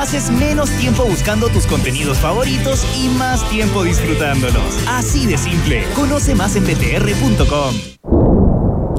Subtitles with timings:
[0.00, 4.62] Haces menos tiempo buscando tus contenidos favoritos y más tiempo disfrutándolos.
[4.86, 5.82] Así de simple.
[5.96, 7.74] Conoce más en btr.com.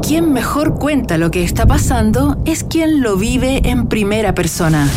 [0.05, 4.89] Quien mejor cuenta lo que está pasando es quien lo vive en primera persona.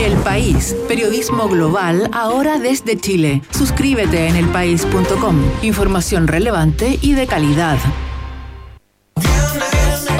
[0.00, 3.42] El País, periodismo global ahora desde Chile.
[3.50, 5.36] Suscríbete en elpaís.com.
[5.60, 7.76] Información relevante y de calidad.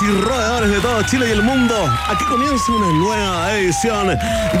[0.00, 1.74] Y roedores de todo Chile y el mundo?
[2.08, 4.08] Aquí comienza una nueva edición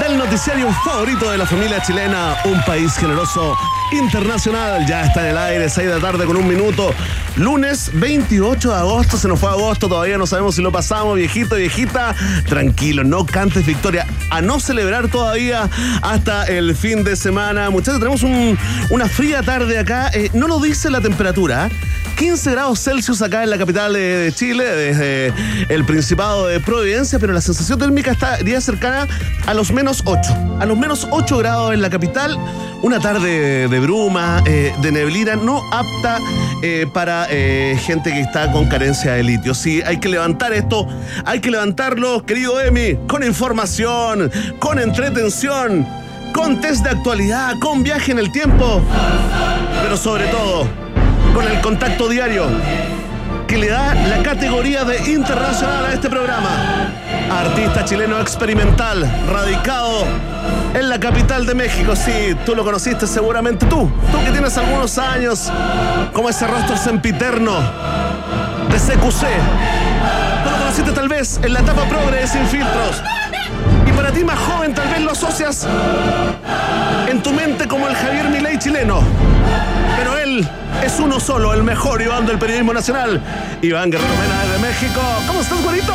[0.00, 3.56] del noticiario favorito de la familia chilena, Un País Generoso
[3.92, 4.84] Internacional.
[4.86, 6.92] Ya está en el aire, 6 de la tarde con un minuto.
[7.36, 11.54] Lunes 28 de agosto, se nos fue agosto, todavía no sabemos si lo pasamos, viejito,
[11.54, 12.14] viejita.
[12.48, 14.06] Tranquilo, no cantes victoria.
[14.30, 15.70] A no celebrar todavía
[16.02, 17.70] hasta el fin de semana.
[17.70, 18.58] Muchachos, tenemos un-
[18.90, 20.10] una fría tarde acá.
[20.14, 21.66] Eh, no lo dice la temperatura.
[21.66, 21.70] ¿eh?
[22.22, 25.34] 15 grados Celsius acá en la capital de, de Chile, desde
[25.68, 29.08] el Principado de Providencia, pero la sensación térmica estaría cercana
[29.44, 30.32] a los menos 8.
[30.60, 32.38] A los menos 8 grados en la capital.
[32.80, 36.20] Una tarde de bruma, eh, de neblina, no apta
[36.62, 39.52] eh, para eh, gente que está con carencia de litio.
[39.52, 40.86] Sí, hay que levantar esto,
[41.24, 45.84] hay que levantarlo, querido Emi, con información, con entretención,
[46.32, 48.80] con test de actualidad, con viaje en el tiempo,
[49.82, 50.81] pero sobre todo
[51.34, 52.46] con el contacto diario
[53.46, 56.48] que le da la categoría de internacional a este programa.
[57.30, 60.04] Artista chileno experimental, radicado
[60.74, 61.94] en la capital de México.
[61.94, 63.90] Sí, tú lo conociste seguramente tú.
[64.10, 65.50] Tú que tienes algunos años,
[66.12, 67.58] como ese rostro sempiterno
[68.70, 69.20] de CQC.
[70.44, 73.02] Tú lo conociste tal vez en la etapa progre de Sin Filtros.
[74.24, 75.66] Más joven tal vez lo asocias
[77.08, 79.02] en tu mente como el Javier Milei chileno.
[79.96, 80.48] Pero él
[80.84, 83.20] es uno solo, el mejor Iván del periodismo nacional.
[83.62, 85.00] Iván Guerrero Mena desde México.
[85.26, 85.92] ¿Cómo estás, güerito?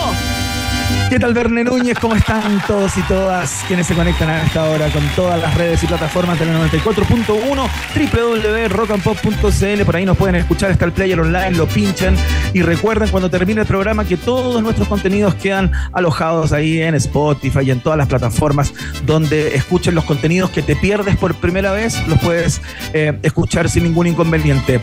[1.09, 1.97] ¿Qué tal, Verne Núñez?
[1.99, 5.81] ¿Cómo están todos y todas quienes se conectan a esta hora con todas las redes
[5.81, 9.85] y plataformas del 94.1 www.rockandpop.cl?
[9.85, 12.13] Por ahí nos pueden escuchar, está el player online, lo pinchan
[12.53, 17.61] y recuerden cuando termine el programa que todos nuestros contenidos quedan alojados ahí en Spotify
[17.63, 18.73] y en todas las plataformas
[19.05, 23.83] donde escuchen los contenidos que te pierdes por primera vez, los puedes eh, escuchar sin
[23.83, 24.81] ningún inconveniente.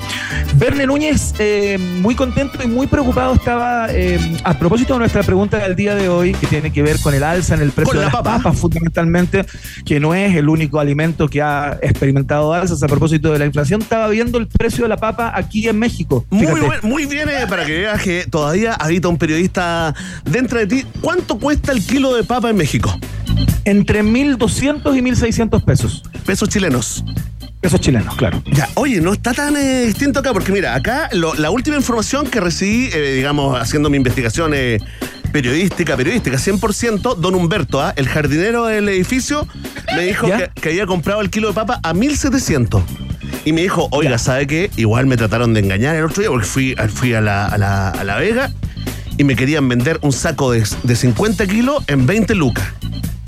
[0.54, 5.58] Verne Núñez, eh, muy contento y muy preocupado estaba eh, a propósito de nuestra pregunta
[5.58, 7.98] del día de hoy, que tiene que ver con el alza en el precio de
[8.00, 8.36] la las papa.
[8.38, 9.44] papas, fundamentalmente,
[9.84, 13.82] que no es el único alimento que ha experimentado alzas a propósito de la inflación.
[13.82, 16.24] Estaba viendo el precio de la papa aquí en México.
[16.30, 16.66] Muy, Fíjate.
[16.66, 19.94] buen- muy bien, eh, para que veas que todavía habita un periodista
[20.24, 20.84] dentro de ti.
[21.00, 22.96] ¿Cuánto cuesta el kilo de papa en México?
[23.64, 26.02] Entre 1.200 y 1.600 pesos.
[26.26, 27.04] Pesos chilenos.
[27.60, 28.42] Pesos chilenos, claro.
[28.52, 32.26] Ya, oye, no está tan eh, distinto acá, porque mira, acá lo- la última información
[32.26, 34.78] que recibí, eh, digamos, haciendo mi investigación eh,
[35.34, 37.92] periodística, periodística, 100%, don Humberto, ¿ah?
[37.96, 39.48] el jardinero del edificio,
[39.96, 42.80] me dijo que, que había comprado el kilo de papa a 1.700.
[43.44, 44.18] Y me dijo, oiga, Ya.
[44.18, 44.70] ¿sabe qué?
[44.76, 47.88] Igual me trataron de engañar el otro día porque fui, fui a, la, a, la,
[47.88, 48.52] a La Vega
[49.18, 52.68] y me querían vender un saco de, de 50 kilos en 20 lucas.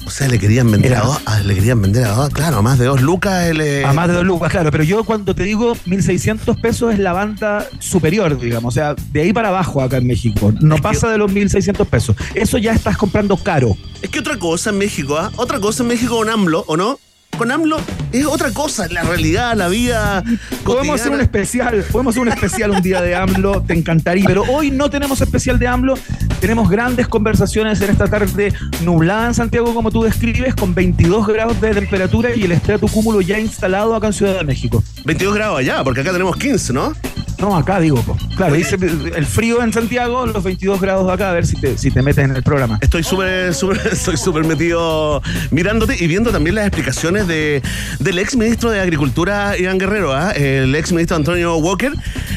[0.06, 2.58] O sea, le querían vender Era- a dos, a- le querían vender a dos, claro,
[2.58, 3.60] a más de dos lucas el...
[3.60, 4.70] eh, A más de dos lucas, claro.
[4.70, 8.72] Pero yo cuando te digo 1.600 pesos es la banda superior, digamos.
[8.72, 10.52] O sea, de ahí para abajo acá en México.
[10.60, 12.14] No Es que- pasa de los 1.600 pesos.
[12.34, 13.76] Eso ya estás comprando caro.
[14.00, 15.32] Es que otra cosa en México, ¿ah?
[15.36, 16.98] Otra cosa en México con AMLO, ¿o no?
[17.36, 17.78] Con AMLO
[18.12, 20.24] es otra cosa, la realidad, la vida.
[20.64, 24.24] Podemos hacer un especial, podemos hacer un especial un día de AMLO, te encantaría.
[24.26, 25.94] Pero hoy no tenemos especial de AMLO,
[26.40, 28.52] tenemos grandes conversaciones en esta tarde
[28.82, 33.20] nublada en Santiago, como tú describes, con 22 grados de temperatura y el estrato cúmulo
[33.20, 34.82] ya instalado acá en Ciudad de México.
[35.04, 36.92] 22 grados allá, porque acá tenemos 15, ¿no?
[37.38, 38.02] No, acá digo,
[38.36, 41.76] claro, dice el frío en Santiago, los 22 grados de acá, a ver si te,
[41.76, 42.78] si te metes en el programa.
[42.80, 47.62] Estoy súper, súper, estoy súper metido mirándote y viendo también las explicaciones de,
[47.98, 50.30] del ex ministro de Agricultura, Iván Guerrero, ¿ah?
[50.32, 51.92] el ex ministro Antonio Walker,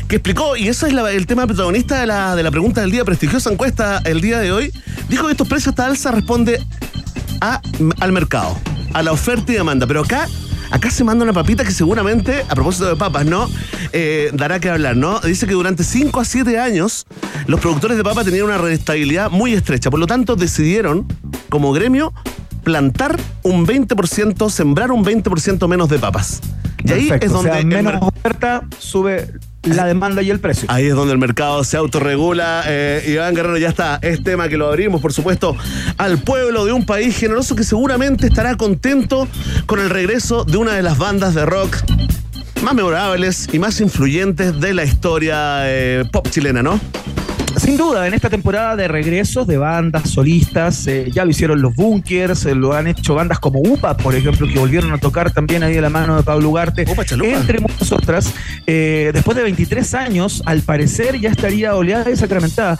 [0.09, 3.05] que explicó, y eso es el tema protagonista de la, de la pregunta del día,
[3.05, 4.71] prestigiosa encuesta el día de hoy,
[5.07, 6.61] dijo que estos precios esta alza responde
[7.39, 7.61] a,
[7.99, 8.57] al mercado,
[8.93, 10.27] a la oferta y demanda, pero acá
[10.71, 13.49] Acá se manda una papita que seguramente, a propósito de papas, ¿no?
[13.91, 15.19] Eh, dará que hablar, ¿no?
[15.19, 17.05] Dice que durante 5 a 7 años
[17.47, 19.89] los productores de papas tenían una rentabilidad muy estrecha.
[19.89, 21.07] Por lo tanto, decidieron,
[21.49, 22.13] como gremio,
[22.63, 26.41] plantar un 20%, sembrar un 20% menos de papas.
[26.83, 27.63] Y ahí es donde.
[27.65, 29.27] menos oferta sube
[29.63, 30.67] la demanda y el precio.
[30.71, 32.63] Ahí es donde el mercado se autorregula.
[32.67, 33.99] Eh, Iván Guerrero ya está.
[34.01, 35.55] Es tema que lo abrimos, por supuesto,
[35.97, 39.27] al pueblo de un país generoso que seguramente estará contento
[39.65, 41.75] con el regreso de una de las bandas de rock
[42.61, 46.79] más memorables y más influyentes de la historia eh, pop chilena, ¿no?
[47.69, 51.75] Sin duda, en esta temporada de regresos de bandas solistas, eh, ya lo hicieron los
[51.75, 55.61] Bunkers, eh, lo han hecho bandas como UPA, por ejemplo, que volvieron a tocar también
[55.61, 56.87] ahí de la mano de Pablo Ugarte,
[57.21, 58.33] entre muchas otras.
[58.65, 62.79] Eh, después de 23 años, al parecer ya estaría oleada y sacramentada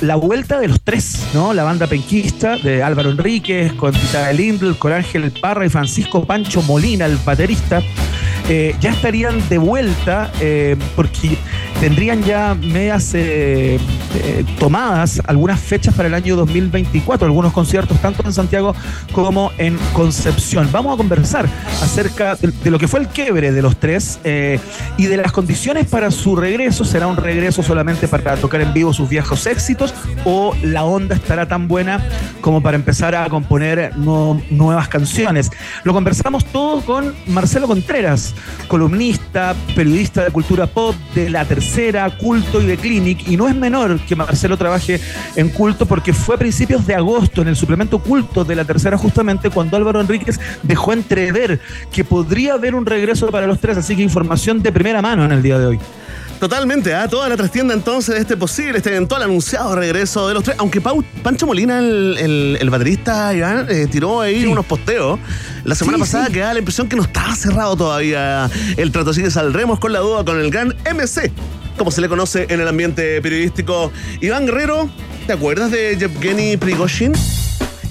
[0.00, 1.54] la vuelta de los tres, ¿no?
[1.54, 6.60] La banda penquista de Álvaro Enríquez, con Tita Lindl, con Ángel Parra y Francisco Pancho
[6.62, 7.80] Molina, el baterista.
[8.48, 10.32] ya estarían de vuelta
[10.96, 11.38] porque
[11.80, 13.78] tendrían ya medias eh,
[14.14, 18.74] eh, tomadas algunas fechas para el año 2024, algunos conciertos tanto en Santiago
[19.12, 20.68] como en Concepción.
[20.72, 21.46] Vamos a conversar
[21.82, 24.58] acerca de, lo que fue el quiebre de los tres eh,
[24.96, 26.84] y de las condiciones para su regreso.
[26.84, 29.92] ¿Será un regreso solamente para tocar en vivo sus viejos éxitos
[30.24, 32.02] o la onda estará tan buena
[32.40, 35.50] como para empezar a componer nuevas canciones?
[35.84, 38.34] Lo conversamos todo con Marcelo Contreras,
[38.68, 41.65] columnista, periodista de cultura pop de la tercera
[42.18, 43.28] Culto y de Clinic.
[43.28, 45.00] Y no es menor que Marcelo trabaje
[45.34, 48.96] en Culto porque fue a principios de agosto en el suplemento Culto de la tercera
[48.96, 51.60] justamente cuando Álvaro Enríquez dejó entrever
[51.92, 53.76] que podría haber un regreso para los tres.
[53.76, 55.78] Así que información de primera mano en el día de hoy.
[56.38, 57.08] Totalmente, ¿ah?
[57.08, 60.56] toda la trastienda entonces de este posible, este eventual anunciado regreso de los tres.
[60.58, 65.18] Aunque Pancho Molina, el, baterista Iván, eh, tiró ahí unos posteos
[65.64, 69.10] la semana pasada que da la impresión que no estaba cerrado todavía el trato.
[69.10, 71.32] Así que saldremos con la duda con el gran MC,
[71.76, 73.92] como se le conoce en el ambiente periodístico.
[74.20, 74.88] Iván Guerrero,
[75.26, 77.12] ¿te acuerdas de Yevgeny Prigozhin?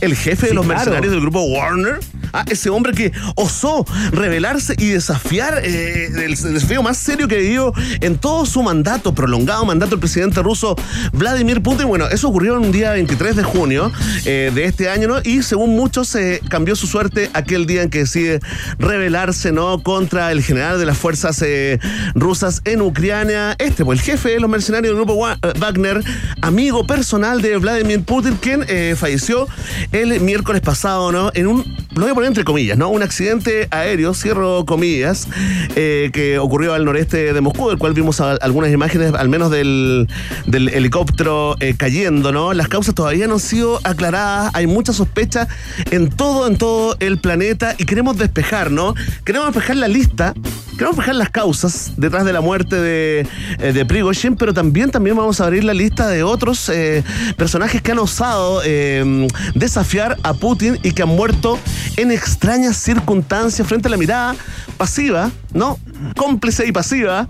[0.01, 1.99] El jefe de los mercenarios del grupo Warner.
[2.37, 7.71] Ah, ese hombre que osó rebelarse y desafiar eh, el, desafío más serio que vivió
[8.01, 10.75] en todo su mandato, prolongado mandato del presidente ruso
[11.13, 11.87] Vladimir Putin.
[11.87, 13.89] Bueno, eso ocurrió un día 23 de junio
[14.25, 15.19] eh, de este año, ¿no?
[15.23, 18.41] Y según muchos, se cambió su suerte aquel día en que decide
[18.79, 19.81] rebelarse, ¿no?
[19.81, 21.79] Contra el general de las fuerzas eh,
[22.15, 23.55] rusas en Ucrania.
[23.59, 25.25] Este, pues el jefe de los mercenarios del grupo
[25.57, 26.03] Wagner,
[26.41, 28.65] amigo personal de Vladimir Putin, quien
[28.97, 29.47] falleció
[29.93, 31.31] el miércoles pasado, ¿no?
[31.33, 31.63] En un,
[31.95, 32.89] lo voy a poner entre comillas, ¿no?
[32.89, 35.27] Un accidente aéreo, cierro comillas,
[35.75, 40.07] eh, que ocurrió al noreste de Moscú, del cual vimos algunas imágenes, al menos del,
[40.51, 42.53] helicóptero eh, cayendo, ¿no?
[42.53, 45.47] Las causas todavía no han sido aclaradas, hay mucha sospecha
[45.91, 48.95] en todo, en todo el planeta y queremos despejar, ¿no?
[49.23, 50.33] Queremos despejar la lista
[50.77, 53.25] Queremos fijar las causas detrás de la muerte de,
[53.59, 57.01] eh, de Prigozhin, pero también, también vamos a abrir la lista de otros eh,
[57.37, 61.57] personajes que han osado eh, desafiar a Putin y que han muerto
[61.95, 64.35] en extrañas circunstancias frente a la mirada
[64.77, 65.79] pasiva, ¿no?
[66.17, 67.29] Cómplice y pasiva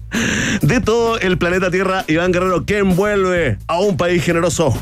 [0.62, 2.06] de todo el planeta Tierra.
[2.08, 4.74] Iván Guerrero, que envuelve a un país generoso.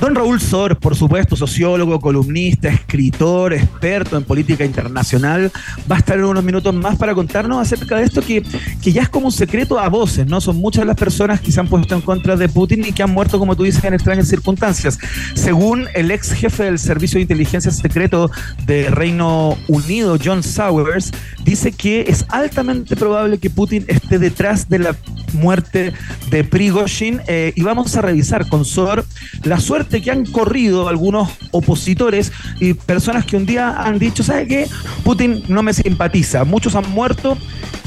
[0.00, 5.52] Don Raúl Sor, por supuesto, sociólogo, columnista, escritor, experto en política internacional,
[5.90, 8.42] va a estar en unos minutos más para contarnos acerca de esto que,
[8.82, 10.40] que ya es como un secreto a voces, ¿no?
[10.40, 13.10] Son muchas las personas que se han puesto en contra de Putin y que han
[13.10, 14.98] muerto, como tú dices, en extrañas circunstancias.
[15.34, 18.30] Según el ex jefe del Servicio de Inteligencia Secreto
[18.64, 21.12] de Reino Unido, John Sowers,
[21.44, 24.96] dice que es altamente probable que Putin esté detrás de la
[25.34, 25.92] muerte
[26.30, 27.20] de Prigozhin.
[27.26, 29.04] Eh, y vamos a revisar con SOR
[29.44, 34.46] la suerte que han corrido algunos opositores y personas que un día han dicho, ¿sabe
[34.46, 34.68] qué?
[35.04, 36.44] Putin no me simpatiza.
[36.44, 37.36] Muchos han muerto.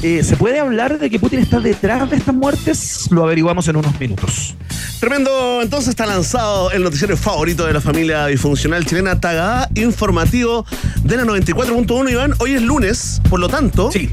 [0.02, 3.10] Eh, ¿Se puede hablar de que Putin está detrás de estas muertes?
[3.10, 4.54] Lo averiguamos en unos minutos.
[5.00, 10.66] Tremendo, entonces está lanzado el noticiero favorito de la familia disfuncional chilena, Tagada Informativo
[11.02, 12.34] de la 94.1, Iván.
[12.38, 13.90] Hoy es lunes, por lo tanto...
[13.90, 14.10] Sí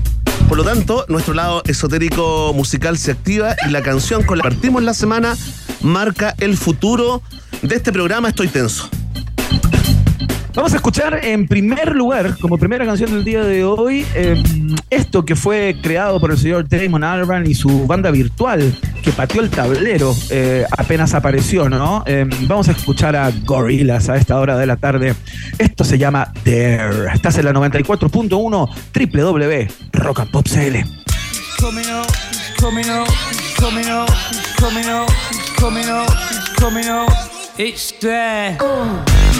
[0.51, 4.49] por lo tanto, nuestro lado esotérico musical se activa y la canción con la que
[4.49, 5.37] partimos la semana
[5.81, 7.21] marca el futuro
[7.61, 8.89] de este programa Estoy Tenso.
[10.53, 15.23] Vamos a escuchar en primer lugar, como primera canción del día de hoy, em, esto
[15.23, 19.49] que fue creado por el señor Damon Albarn y su banda virtual que pateó el
[19.49, 22.03] tablero eh, apenas apareció, ¿no?
[22.05, 25.15] Em, vamos a escuchar a Gorillas a esta hora de la tarde.
[25.57, 27.13] Esto se llama There.
[27.13, 30.83] Estás en la 94.1 www Rock and Pop CL.
[31.59, 32.07] Coming up,
[32.59, 33.07] coming up,
[33.57, 34.09] coming up,
[34.59, 36.09] coming up,
[36.59, 37.09] coming up.
[37.57, 38.57] It's there.
[38.59, 39.30] Oh.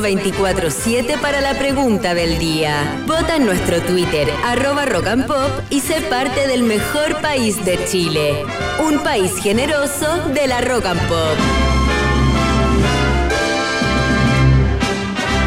[0.00, 3.02] Permiso 24-7 para la pregunta del día.
[3.06, 8.44] Vota en nuestro Twitter, arroba rock pop, y sé parte del mejor país de Chile.
[8.78, 11.36] Un país generoso de la rock and pop.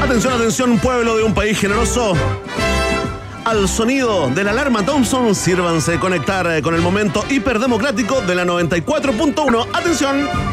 [0.04, 2.14] Atención, atención, pueblo de un país generoso.
[3.46, 8.46] Al sonido de la alarma Thompson, sírvanse conectar eh, con el momento hiperdemocrático de la
[8.46, 9.68] 94.1.
[9.74, 10.53] Atención.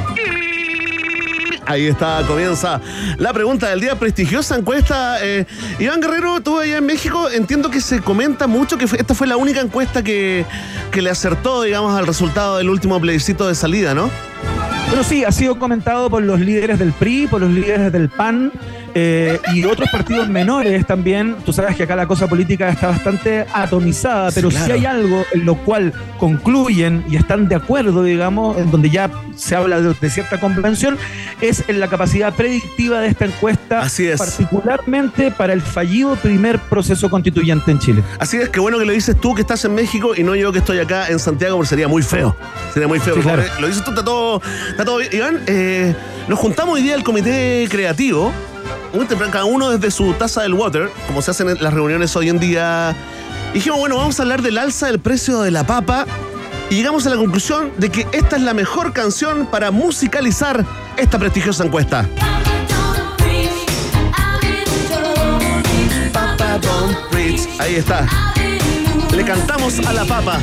[1.70, 2.80] Ahí está, comienza
[3.18, 5.24] la pregunta del día, prestigiosa encuesta.
[5.24, 5.46] eh,
[5.78, 9.36] Iván Guerrero, tú allá en México, entiendo que se comenta mucho que esta fue la
[9.36, 10.44] única encuesta que,
[10.90, 14.10] que le acertó, digamos, al resultado del último plebiscito de salida, ¿no?
[14.90, 18.50] Pero sí, ha sido comentado por los líderes del PRI, por los líderes del PAN
[18.94, 21.36] eh, y otros partidos menores también.
[21.44, 24.66] Tú sabes que acá la cosa política está bastante atomizada, pero claro.
[24.66, 29.10] si hay algo en lo cual concluyen y están de acuerdo, digamos, en donde ya
[29.36, 30.98] se habla de, de cierta convención,
[31.40, 34.18] es en la capacidad predictiva de esta encuesta, Así es.
[34.18, 38.02] particularmente para el fallido primer proceso constituyente en Chile.
[38.18, 40.52] Así es, que bueno que lo dices tú que estás en México y no yo
[40.52, 42.36] que estoy acá en Santiago, porque sería muy feo.
[42.72, 43.14] Sería muy feo.
[43.16, 43.42] Sí, claro.
[43.60, 45.10] Lo dices tú, está todo, está todo bien.
[45.12, 45.94] Iván, eh,
[46.28, 48.32] nos juntamos hoy día el comité creativo,
[48.94, 52.14] muy temprano, cada uno desde su taza del water, como se hacen en las reuniones
[52.16, 52.94] hoy en día.
[53.54, 56.06] Dijimos, bueno, vamos a hablar del alza del precio de la papa.
[56.70, 60.64] Y llegamos a la conclusión de que esta es la mejor canción para musicalizar
[60.96, 62.08] esta prestigiosa encuesta.
[67.58, 68.06] Ahí está.
[69.14, 70.40] Le cantamos a la papa.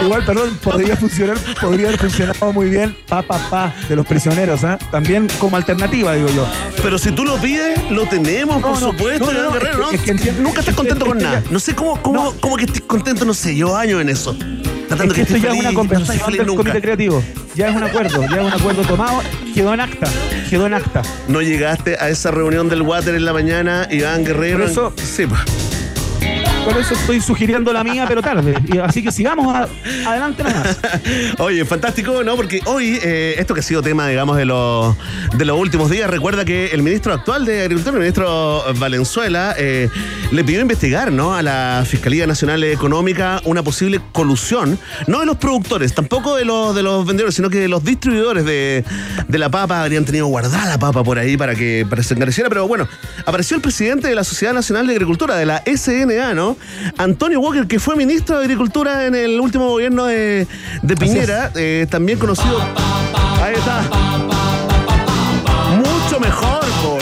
[0.00, 4.64] Igual, perdón, podría funcionar, podría haber funcionado muy bien pa pa pa de los prisioneros,
[4.64, 4.78] ¿ah?
[4.90, 6.46] También como alternativa, digo yo.
[6.82, 9.72] Pero si tú lo pides, lo tenemos, por No, supuesto, no, no, Iván no, Guerrero,
[9.74, 9.90] es ¿no?
[9.90, 11.40] que- es que entiendo- Nunca estás contento es con que nada.
[11.44, 12.34] ya- No sé cómo, cómo, No.
[12.40, 13.54] cómo que estés contento, no sé.
[13.54, 14.34] Llevo años en eso.
[14.88, 17.22] Tratando Es que esto ya es una no conversación del comité creativo.
[17.54, 19.22] Ya es un acuerdo, ya es un acuerdo tomado.
[19.54, 20.06] Quedó en acta,
[20.50, 21.02] quedó en acta.
[21.28, 24.58] No llegaste a esa reunión del water en la mañana, Iván Guerrero.
[24.58, 25.40] Por eso- Sí, pues.
[26.64, 28.54] Por eso estoy sugiriendo la mía, pero tarde.
[28.84, 29.68] Así que sigamos
[30.06, 30.78] adelante nomás.
[31.38, 32.36] Oye, fantástico, ¿no?
[32.36, 34.94] Porque hoy, eh, esto que ha sido tema, digamos, de los,
[35.34, 39.88] de los últimos días, recuerda que el ministro actual de Agricultura, el ministro Valenzuela, eh,
[40.30, 41.34] le pidió investigar, ¿no?
[41.34, 44.78] A la Fiscalía Nacional Económica una posible colusión,
[45.08, 48.44] no de los productores, tampoco de los, de los vendedores, sino que de los distribuidores
[48.44, 48.84] de,
[49.26, 52.14] de la papa, habrían tenido guardada la papa por ahí para que, para que se
[52.14, 52.88] encareciera, pero bueno,
[53.26, 56.51] apareció el presidente de la Sociedad Nacional de Agricultura, de la SNA, ¿no?
[56.98, 60.46] Antonio Walker, que fue ministro de Agricultura en el último gobierno de,
[60.82, 62.60] de Piñera, eh, también conocido.
[63.42, 63.82] Ahí está.
[65.76, 66.98] Mucho mejor, po.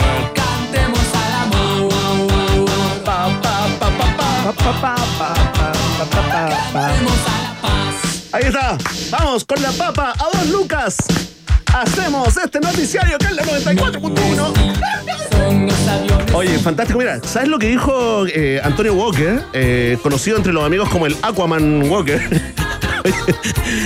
[4.81, 5.01] Pa.
[8.33, 8.77] Ahí está.
[9.09, 10.97] Vamos con la papa a dos lucas.
[11.73, 16.33] Hacemos este noticiario que es la 94.1.
[16.33, 16.99] Oye, fantástico.
[16.99, 19.41] Mira, ¿sabes lo que dijo eh, Antonio Walker?
[19.53, 22.21] Eh, conocido entre los amigos como el Aquaman Walker.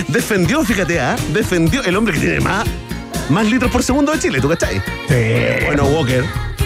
[0.07, 1.15] Defendió, fíjate, ¿ah?
[1.31, 2.65] defendió el hombre que tiene más,
[3.29, 4.81] más litros por segundo de Chile, ¿tú cachai?
[5.07, 5.65] Sí.
[5.65, 6.23] Bueno, Walker.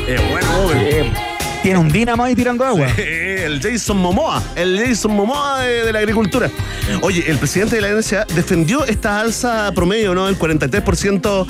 [0.08, 1.39] Eh, bueno, Walker.
[1.62, 2.88] Tiene un dínamo ahí tirando agua.
[2.98, 6.50] El Jason Momoa, el Jason Momoa de, la agricultura.
[7.02, 10.30] Oye, el presidente de la NSA defendió esta alza promedio, ¿no?
[10.30, 11.48] El 43%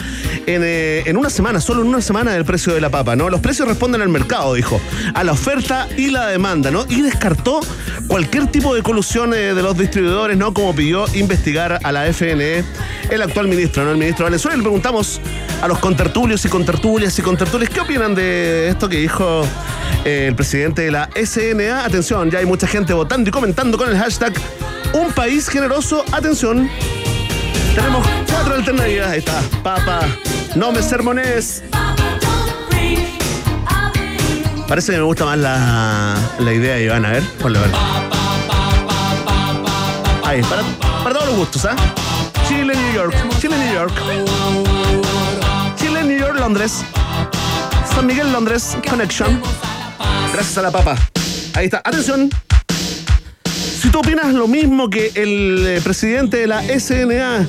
[0.47, 3.29] en, eh, en una semana, solo en una semana del precio de la papa, ¿no?
[3.29, 4.81] Los precios responden al mercado, dijo,
[5.13, 6.85] a la oferta y la demanda, ¿no?
[6.89, 7.59] Y descartó
[8.07, 10.53] cualquier tipo de colusión eh, de los distribuidores, ¿no?
[10.53, 12.63] Como pidió investigar a la FNE
[13.09, 13.91] el actual ministro, ¿no?
[13.91, 14.57] El ministro Valenzuela.
[14.57, 15.21] Le preguntamos
[15.61, 19.45] a los contertulios y contertulias y contertulias, ¿qué opinan de esto que dijo
[20.05, 21.85] eh, el presidente de la SNA?
[21.85, 24.33] Atención, ya hay mucha gente votando y comentando con el hashtag
[24.93, 26.03] Un país generoso.
[26.11, 26.69] Atención.
[27.75, 29.09] Tenemos cuatro alternativas.
[29.09, 29.41] Ahí está.
[29.63, 30.01] Papa.
[30.55, 31.63] No me sermones.
[34.67, 37.05] Parece que me gusta más la, la idea de Iván.
[37.05, 37.63] A ver, ponle a.
[40.27, 40.61] Ahí, para,
[41.03, 41.75] para todos los gustos, ¿ah?
[42.47, 43.15] Chile, New York.
[43.39, 43.93] Chile, New York.
[45.75, 46.83] Chile, New York, Londres.
[47.95, 48.77] San Miguel, Londres.
[48.87, 49.41] Connection.
[50.39, 50.95] Gracias a la papa.
[51.53, 51.79] Ahí está.
[51.83, 52.29] Atención.
[53.81, 57.45] Si tú opinas lo mismo que el eh, presidente de la SNA,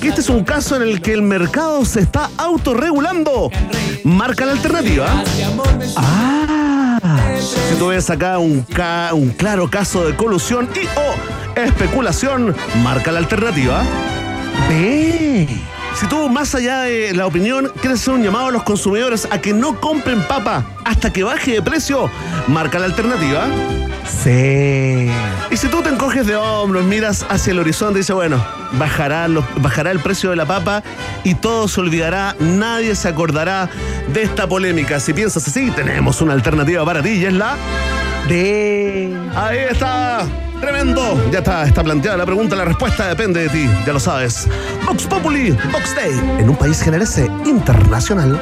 [0.00, 3.50] que este es un caso en el que el mercado se está autorregulando,
[4.04, 5.08] marca la alternativa.
[5.96, 12.54] Ah, Si tú ves acá un, ca- un claro caso de colusión y o especulación,
[12.84, 13.82] marca la alternativa.
[14.68, 15.48] ve.
[15.94, 19.38] Si tú, más allá de la opinión, quieres hacer un llamado a los consumidores a
[19.40, 22.10] que no compren papa hasta que baje de precio,
[22.48, 23.46] marca la alternativa.
[24.22, 25.08] Sí.
[25.50, 29.28] Y si tú te encoges de hombros, miras hacia el horizonte y dices, bueno, bajará,
[29.28, 30.82] los- bajará el precio de la papa
[31.24, 33.68] y todo se olvidará, nadie se acordará
[34.12, 34.98] de esta polémica.
[34.98, 37.56] Si piensas así, tenemos una alternativa para ti y es la...
[38.28, 39.14] De.
[39.36, 40.24] Ahí está.
[40.62, 41.20] Tremendo.
[41.32, 44.46] Ya está, está planteada la pregunta, la respuesta depende de ti, ya lo sabes.
[44.86, 48.40] Vox Populi, Vox Day, en un país generese internacional.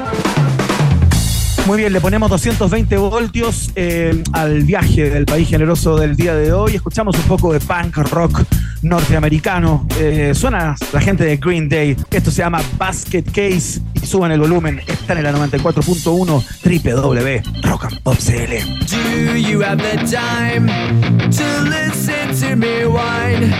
[1.66, 6.52] Muy bien, le ponemos 220 voltios eh, al viaje del país generoso del día de
[6.52, 6.74] hoy.
[6.74, 8.42] Escuchamos un poco de punk rock
[8.82, 9.86] norteamericano.
[9.98, 11.96] Eh, suena la gente de Green Day.
[12.10, 13.80] Esto se llama Basket Case.
[14.02, 14.80] Y suban el volumen.
[14.86, 18.50] Están en la 94.1 www Rock and Pop CL.
[18.86, 23.52] Do you have the time to listen to me whine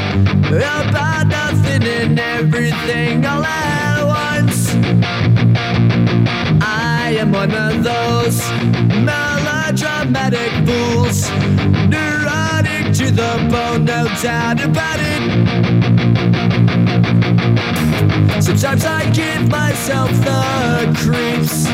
[0.53, 3.25] about nothing and everything
[7.21, 8.41] am one of those
[9.05, 11.31] melodramatic fools,
[11.93, 15.23] neurotic to the bone, no doubt about it.
[18.43, 20.43] Sometimes I give myself the
[21.03, 21.69] creeps.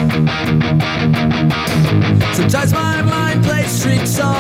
[2.37, 4.36] Sometimes my mind plays tricks on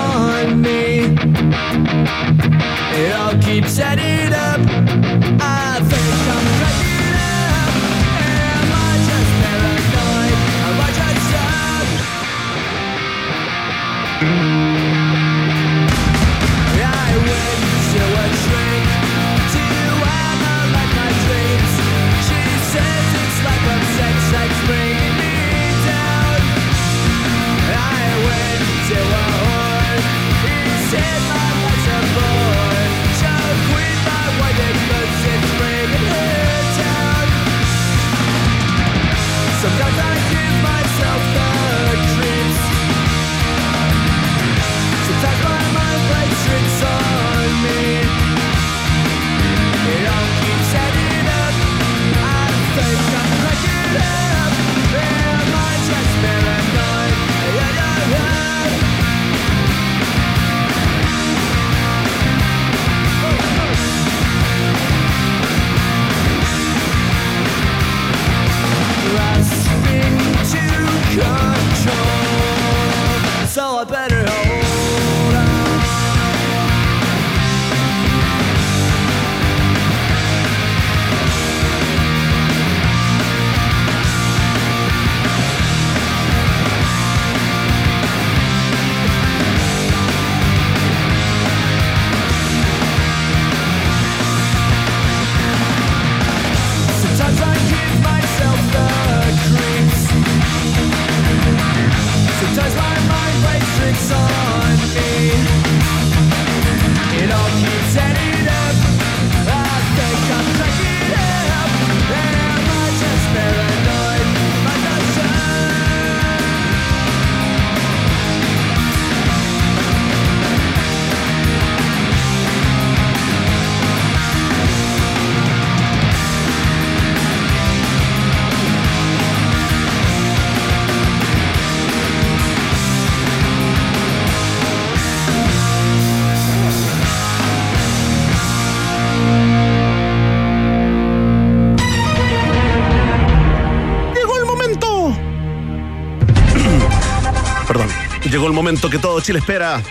[148.46, 149.82] El momento que todo Chile espera.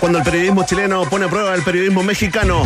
[0.00, 2.64] Cuando el periodismo chileno pone a prueba el periodismo mexicano.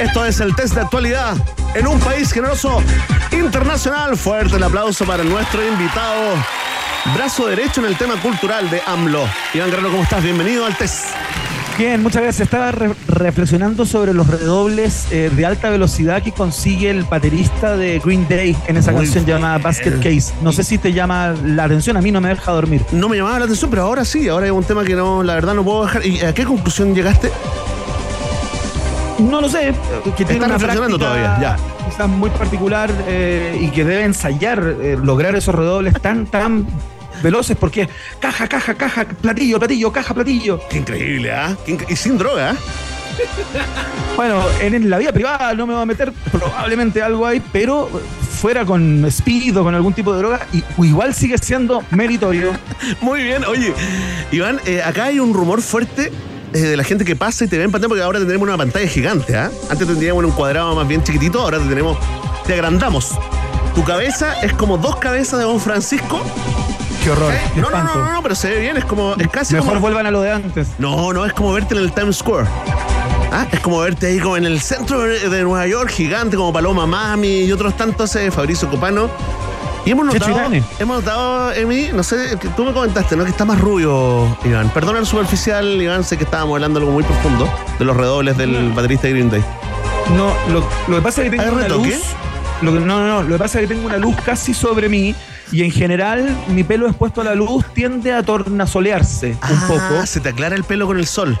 [0.00, 1.36] Esto es el test de actualidad
[1.74, 2.82] en un país generoso
[3.30, 4.16] internacional.
[4.16, 6.34] Fuerte el aplauso para nuestro invitado.
[7.14, 9.28] Brazo derecho en el tema cultural de AMLO.
[9.52, 10.22] Iván Guerrero, ¿cómo estás?
[10.22, 11.04] Bienvenido al test.
[11.78, 12.46] Bien, muchas gracias.
[12.46, 17.98] Estaba re- reflexionando sobre los redobles eh, de alta velocidad que consigue el baterista de
[17.98, 20.32] Green Day en esa Muy canción llamada Basket Case.
[20.42, 22.84] No sé si te llama la atención, a mí no me deja dormir.
[22.92, 24.28] No me llamaba la atención, pero ahora sí.
[24.28, 26.06] Ahora es un tema que no, la verdad no puedo dejar.
[26.06, 27.32] ¿Y a qué conclusión llegaste?
[29.18, 29.72] No lo sé,
[30.04, 31.56] que tiene Está una reflexionando todavía,
[31.88, 36.66] quizás muy particular eh, y que debe ensayar eh, lograr esos redobles tan, tan
[37.22, 37.88] veloces porque
[38.20, 40.60] caja, caja, caja, platillo, platillo, caja, platillo.
[40.70, 41.56] Qué increíble, ¿ah?
[41.66, 42.56] Inc- Y sin droga, ¿ah?
[44.16, 47.88] Bueno, en la vida privada no me voy a meter, probablemente algo hay, pero
[48.40, 52.52] fuera con speed o con algún tipo de droga, y, igual sigue siendo meritorio.
[53.00, 53.72] Muy bien, oye,
[54.30, 56.12] Iván, eh, acá hay un rumor fuerte
[56.52, 58.56] eh, de la gente que pasa y te ve en pantalla, porque ahora tenemos una
[58.58, 59.50] pantalla gigante, ¿ah?
[59.70, 61.96] Antes tendríamos un cuadrado más bien chiquitito, ahora te tenemos,
[62.46, 63.12] te agrandamos.
[63.74, 66.22] Tu cabeza es como dos cabezas de Don Francisco.
[67.02, 67.32] Qué horror.
[67.54, 69.14] qué No, no, no, no, no, pero se ve bien, es como.
[69.16, 69.80] Es casi Mejor como.
[69.80, 70.68] vuelvan a lo de antes.
[70.78, 72.46] No, no, es como verte en el Times Square.
[73.32, 76.86] Ah, es como verte ahí como en el centro de Nueva York, gigante, como Paloma
[76.86, 79.08] Mami y otros tantos, eh, Fabricio Copano.
[79.84, 80.38] Y hemos notado,
[80.78, 83.24] hemos notado, Emi, no sé, que tú me comentaste, ¿no?
[83.24, 84.68] Que está más rubio, Iván.
[84.68, 88.70] Perdona el superficial, Iván, sé que estábamos hablando algo muy profundo, de los redobles del
[88.74, 89.42] baterista de Green Day.
[90.16, 91.88] No, lo, lo que pasa es que tengo ¿Hay una luz.
[92.60, 93.22] Lo que- no, no, no.
[93.22, 95.16] Lo que pasa es que tengo una luz casi sobre mí
[95.52, 100.06] y en general mi pelo expuesto a la luz tiende a tornasolearse un Ah, poco.
[100.06, 101.38] se te aclara el pelo con el sol,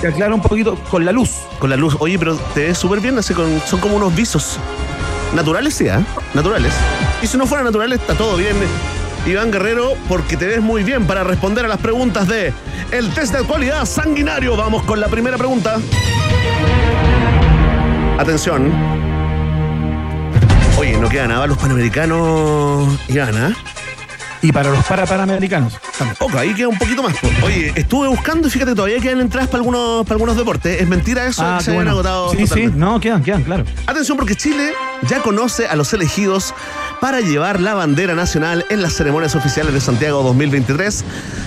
[0.00, 1.30] Se aclara un poquito con la luz.
[1.58, 1.96] con la luz.
[1.98, 4.58] Oye, pero te ves súper bien, así con, son como unos visos.
[5.34, 6.00] Naturales, sí, ¿ah?
[6.34, 6.72] Naturales.
[7.20, 8.56] Y si no fueran naturales, está todo bien.
[9.26, 12.52] Iván Guerrero, porque te ves muy bien para responder a las preguntas de
[12.92, 14.56] el test de actualidad sanguinario.
[14.56, 15.78] Vamos con la primera pregunta.
[18.18, 18.72] Atención.
[20.78, 23.52] Oye, no queda nada los panamericanos, Iván, ¿ah?
[24.40, 25.76] Y para los para panamericanos.
[26.36, 27.16] Ahí queda un poquito más.
[27.42, 30.80] Oye, estuve buscando y fíjate, todavía quedan entradas para algunos, para algunos deportes.
[30.80, 31.42] ¿Es mentira eso?
[31.44, 31.90] Ah, que se hayan bueno.
[31.90, 32.70] agotado Sí, sí.
[32.72, 33.64] No, quedan, quedan, claro.
[33.88, 34.72] Atención porque Chile
[35.08, 36.54] ya conoce a los elegidos
[37.00, 41.04] para llevar la bandera nacional en las ceremonias oficiales de Santiago 2023.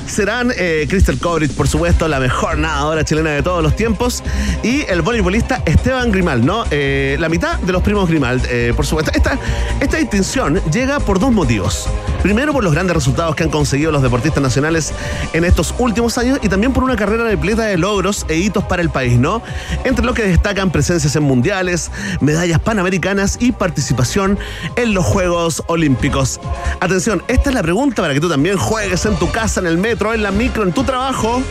[0.08, 4.24] Serán eh, Crystal por supuesto, la mejor nadadora chilena de todos los tiempos,
[4.64, 6.66] y el voleibolista Esteban Grimal, ¿no?
[6.72, 9.12] Eh, la mitad de los primos Grimal, eh, por supuesto.
[9.14, 9.38] Esta,
[9.80, 11.88] esta distinción llega por dos motivos.
[12.24, 14.94] Primero, por los grandes resultados que han conseguido los deportistas nacionales
[15.34, 18.82] en estos últimos años y también por una carrera repleta de logros e hitos para
[18.82, 19.42] el país, ¿no?
[19.86, 24.38] Entre lo que destacan presencias en mundiales, medallas panamericanas y participación
[24.76, 26.39] en los Juegos Olímpicos.
[26.80, 29.77] Atención, esta es la pregunta para que tú también juegues en tu casa, en el
[29.77, 31.41] metro, en la micro, en tu trabajo.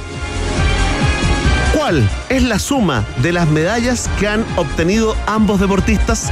[1.76, 6.30] ¿Cuál es la suma de las medallas que han obtenido ambos deportistas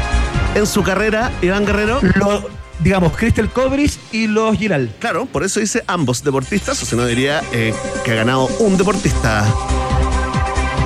[0.55, 2.01] en su carrera, Iván Guerrero?
[2.14, 2.49] Lo,
[2.81, 4.94] digamos, Crystal Coverage y los Giral.
[4.99, 8.77] Claro, por eso dice ambos deportistas, o si no diría eh, que ha ganado un
[8.77, 9.47] deportista.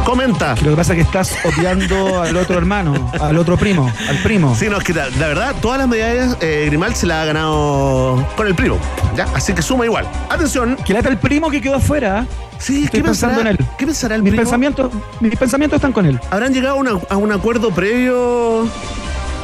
[0.04, 0.54] Comenta.
[0.62, 4.54] Lo que pasa es que estás odiando al otro hermano, al otro primo, al primo.
[4.56, 7.24] Sí, no, es que la, la verdad, todas las medallas eh, Grimal se las ha
[7.26, 8.78] ganado con el primo,
[9.16, 9.26] ¿ya?
[9.34, 10.06] Así que suma igual.
[10.28, 10.76] Atención.
[10.84, 12.26] Que lata el primo que quedó afuera.
[12.58, 13.66] Sí, Estoy ¿qué pensando pensará, en él.
[13.78, 14.42] ¿qué pensará el Mis primo?
[14.42, 16.18] pensamientos, mis pensamientos están con él.
[16.30, 18.66] ¿Habrán llegado una- a un acuerdo previo?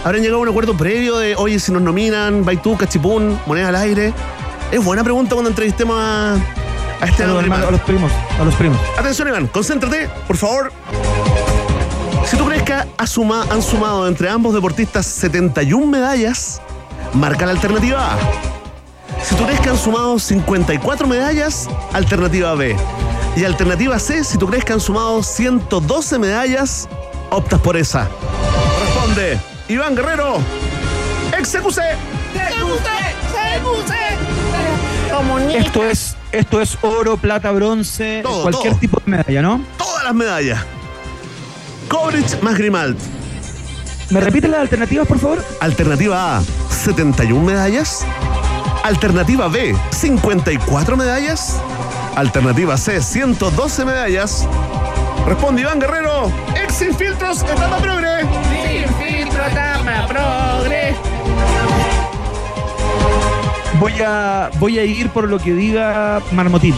[0.04, 3.76] ¿Habrán llegado a un acuerdo previo de, oye, si nos nominan, Baitú, Cachipún, moneda al
[3.76, 4.12] aire?
[4.70, 6.36] Es buena pregunta cuando entrevistemos a,
[7.00, 7.40] a este A los, a
[7.84, 8.78] primos, a los primos.
[8.98, 10.72] Atención, Iván, concéntrate, por favor.
[12.26, 16.60] Si tú crees que ha suma- han sumado entre ambos deportistas 71 medallas,
[17.14, 18.18] marca la alternativa A.
[19.24, 22.76] Si tú crees que han sumado 54 medallas, alternativa B.
[23.36, 26.88] Y alternativa C, si tú crees que han sumado 112 medallas,
[27.30, 28.08] optas por esa.
[28.84, 30.38] Responde, Iván Guerrero.
[31.38, 31.82] Execuse.
[35.54, 38.80] Esto es, esto es oro, plata, bronce, Todo, cualquier todo.
[38.80, 39.60] tipo de medalla, ¿no?
[39.76, 40.64] Todas las medallas.
[41.88, 42.96] Coverage más Grimald.
[44.10, 45.44] ¿Me repiten las alternativas, por favor?
[45.60, 48.04] Alternativa A, 71 medallas.
[48.82, 51.56] Alternativa B, 54 medallas.
[52.16, 54.46] Alternativa C, 112 medallas.
[55.26, 56.32] Responde Iván Guerrero.
[56.56, 58.08] Ex sin filtros, etapa progre.
[63.78, 66.74] Voy a, voy a ir por lo que diga Marmotín.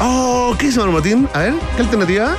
[0.00, 1.28] Oh, ¿qué dice Marmotín?
[1.34, 2.36] A ver, ¿qué alternativa?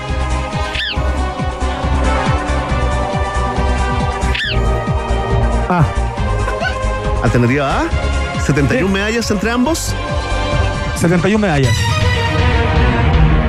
[5.69, 5.85] Ah,
[7.23, 8.93] Alternativa A, 71 Sí.
[8.93, 9.93] medallas entre ambos.
[10.97, 11.75] 71 medallas.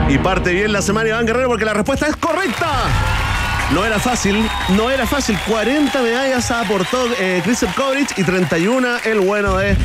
[0.09, 2.69] Y parte bien la semana Iván Guerrero porque la respuesta es correcta.
[3.71, 4.37] No era fácil,
[4.77, 5.39] no era fácil.
[5.49, 9.77] 40 medallas aportó eh, Christoph Kovrich y 31 el bueno de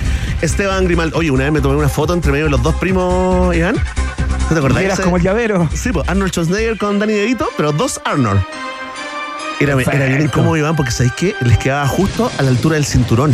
[0.41, 1.11] Esteban Grimal.
[1.15, 3.75] Oye, una vez me tomé una foto entre medio de los dos primos, Iván.
[3.75, 4.83] ¿No te acordás?
[4.83, 5.69] Eras como el llavero.
[5.73, 8.41] Sí, pues Arnold Schwarzenegger con Danny DeVito, pero dos Arnold.
[9.61, 11.35] Era, era bien incómodo, Iván, porque ¿sabéis qué?
[11.41, 13.33] Les quedaba justo a la altura del cinturón.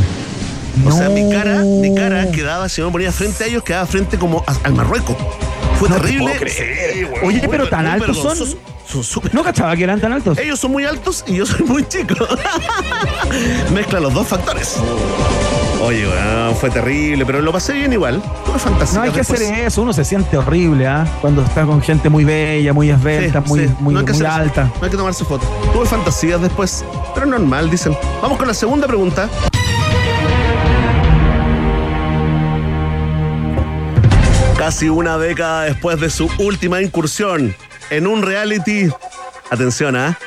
[0.86, 4.18] O sea, mi cara, mi cara quedaba, si me ponía frente a ellos, quedaba frente
[4.18, 5.16] como a- al Marruecos.
[5.84, 6.26] Fue No te terrible.
[6.26, 6.94] puedo creer.
[6.94, 8.38] Sí, güey, Oye, pero tan altos son.
[8.86, 9.34] Son súper.
[9.34, 10.38] No cachaba que eran tan altos.
[10.38, 12.14] Ellos son muy altos y yo soy muy chico.
[13.74, 14.78] Mezcla los dos factores.
[15.82, 18.22] Oye, weón, fue terrible, pero lo pasé bien igual.
[18.46, 18.98] Tuve fantasía.
[19.00, 19.42] No hay que después.
[19.42, 21.06] hacer eso, uno se siente horrible, ¿ah?
[21.22, 24.28] Cuando está con gente muy bella, muy esbelta, Sí, muy, sí, muy, no eso.
[24.28, 24.64] alta.
[24.80, 25.48] No hay que tomarse fotos.
[25.74, 27.98] Tuve fantasías después, pero normal, dicen.
[28.22, 29.28] Vamos con la segunda pregunta.
[34.64, 37.54] Casi una década después de su última incursión
[37.90, 38.90] en un reality,
[39.52, 40.18] atención, ¿ah?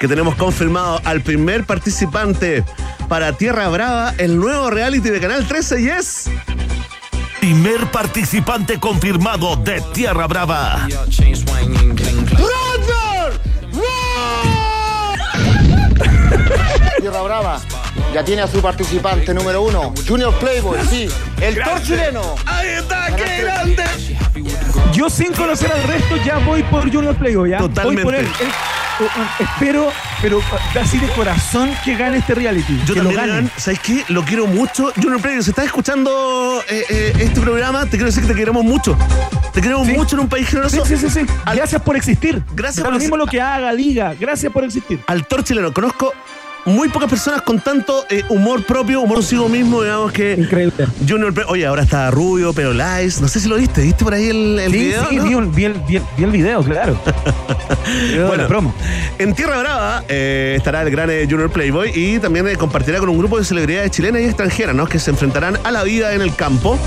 [0.00, 2.64] que tenemos confirmado al primer participante
[3.08, 6.28] para Tierra Brava, el nuevo reality de Canal 13 y es...
[7.38, 10.88] Primer participante confirmado de Tierra Brava.
[16.98, 17.60] Tierra Brava
[18.14, 21.08] ya tiene a su participante número uno, Junior Playboy, sí,
[21.40, 22.36] el Thor chileno.
[22.46, 23.14] ¡Ahí está!
[23.16, 23.84] ¡Qué grande!
[24.92, 27.58] Yo sin conocer al resto ya voy por Junior Playboy, ¿ya?
[27.58, 28.02] Totalmente.
[28.04, 28.26] Voy por él.
[28.40, 28.46] Él-
[29.00, 29.08] eh,
[29.40, 29.90] espero,
[30.22, 30.40] pero
[30.80, 32.78] así de corazón que gane este reality.
[32.86, 33.50] Yo que también, lo gane.
[33.56, 34.04] ¿sabes qué?
[34.06, 34.92] Lo quiero mucho.
[34.94, 38.62] Junior Player, si estás escuchando eh, eh, este programa, te quiero decir que te queremos
[38.62, 38.96] mucho.
[39.52, 39.94] Te queremos Sí.
[39.94, 40.84] mucho en un país Sí, generoso.
[40.86, 41.20] sí, sí, sí.
[41.44, 42.40] Al- Gracias por existir.
[42.54, 44.14] Gracias por lo mismo lo que haga, diga.
[44.18, 45.00] Gracias por existir.
[45.08, 45.72] Al Thor chileno.
[45.72, 46.12] Conozco
[46.66, 50.86] muy pocas personas con tanto eh, humor propio, humor consigo mismo, digamos que Increíble.
[51.06, 51.32] Junior.
[51.48, 53.20] Oye, ahora está rubio, pero lice.
[53.20, 53.82] No sé si lo viste.
[53.82, 55.06] ¿Viste por ahí el, el Sí, video?
[55.08, 55.24] sí, no?
[55.24, 56.98] vi, vi el, vi el- vi el video, claro.
[58.08, 58.74] Video Bueno, promo.
[59.18, 63.08] En Tierra Brava eh, estará el gran eh, Junior Playboy y también eh, compartirá con
[63.10, 64.86] un grupo de celebridades chilenas y extranjeras, ¿no?
[64.86, 66.78] Que se enfrentarán a la vida en el campo.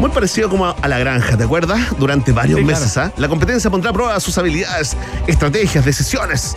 [0.00, 1.80] Muy parecido como a la granja, ¿te acuerdas?
[1.98, 2.80] Durante varios Sí, claro.
[2.80, 3.12] meses, ¿ah?
[3.16, 6.56] La competencia pondrá a prueba sus habilidades, estrategias, decisiones,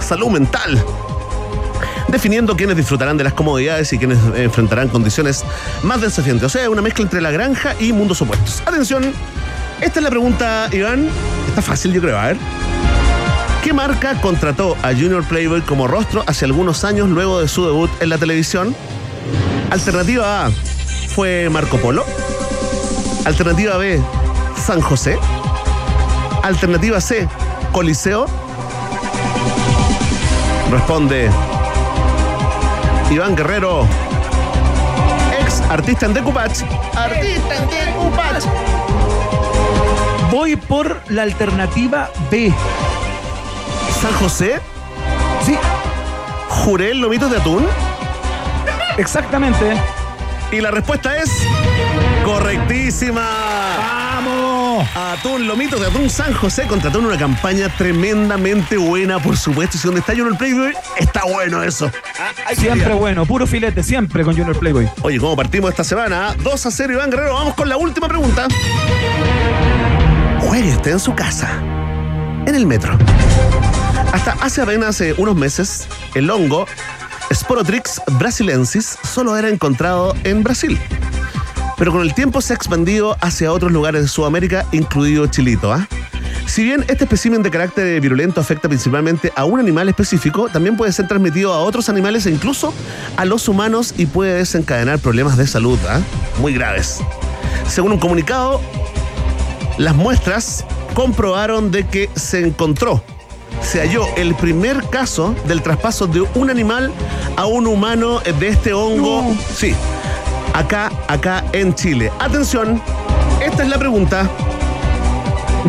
[0.00, 0.82] salud mental.
[2.08, 5.44] Definiendo quiénes disfrutarán de las comodidades y quiénes eh, enfrentarán condiciones
[5.82, 6.44] más desafiantes.
[6.44, 8.62] O sea, una mezcla entre la granja y mundos opuestos.
[8.64, 9.12] Atención,
[9.80, 11.08] esta es la pregunta, Iván.
[11.48, 12.18] Está fácil, yo creo.
[12.18, 12.36] A ver.
[13.62, 17.90] ¿Qué marca contrató a Junior Playboy como rostro hace algunos años luego de su debut
[18.00, 18.74] en la televisión?
[19.70, 20.50] Alternativa A
[21.14, 22.06] fue Marco Polo.
[23.26, 24.00] Alternativa B,
[24.56, 25.18] San José.
[26.42, 27.28] Alternativa C,
[27.72, 28.26] Coliseo.
[30.70, 31.28] Responde
[33.10, 33.86] Iván Guerrero,
[35.40, 36.60] ex artista en Decupach.
[36.94, 38.44] Artista en Decupach.
[40.30, 42.52] Voy por la alternativa B.
[44.00, 44.60] San José,
[45.44, 45.56] Sí,
[46.48, 47.66] Jurel Lomitos de Atún.
[48.98, 49.72] exactamente.
[50.52, 51.30] Y la respuesta es
[52.24, 53.22] correctísima.
[53.78, 54.57] ¡Vamos!
[54.94, 59.76] Atún Lomitos de Atún San José contrató en una campaña tremendamente buena, por supuesto.
[59.76, 61.90] Y si donde está Junior Playboy, está bueno eso.
[62.18, 64.88] Ah, hay que Siempre bueno, puro filete, siempre con Junior Playboy.
[65.02, 66.34] Oye, ¿cómo partimos esta semana?
[66.42, 67.34] 2 a 0, Iván Guerrero.
[67.34, 68.48] Vamos con la última pregunta.
[70.40, 71.48] Juegue usted en su casa,
[72.46, 72.96] en el metro.
[74.12, 76.66] Hasta hace apenas eh, unos meses, el hongo
[77.32, 80.78] Sporotrix brasilensis solo era encontrado en Brasil.
[81.78, 85.72] Pero con el tiempo se ha expandido hacia otros lugares de Sudamérica, incluido Chilito.
[85.72, 85.86] ¿ah?
[86.46, 90.92] Si bien este espécimen de carácter virulento afecta principalmente a un animal específico, también puede
[90.92, 92.74] ser transmitido a otros animales e incluso
[93.16, 96.00] a los humanos y puede desencadenar problemas de salud ¿ah?
[96.40, 97.00] muy graves.
[97.68, 98.60] Según un comunicado,
[99.76, 100.64] las muestras
[100.94, 103.04] comprobaron de que se encontró,
[103.62, 106.90] se halló el primer caso del traspaso de un animal
[107.36, 109.22] a un humano de este hongo.
[109.22, 109.36] No.
[109.54, 109.74] Sí,
[110.58, 112.10] acá, acá en Chile.
[112.18, 112.80] Atención,
[113.44, 114.28] esta es la pregunta.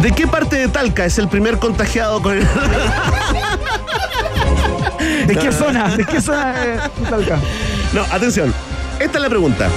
[0.02, 2.48] ¿De qué parte de Talca es el primer contagiado con el...
[5.28, 5.96] ¿De qué zona?
[5.96, 7.40] ¿De qué zona de Talca?
[7.94, 8.54] No, atención.
[9.00, 9.68] Esta es la pregunta.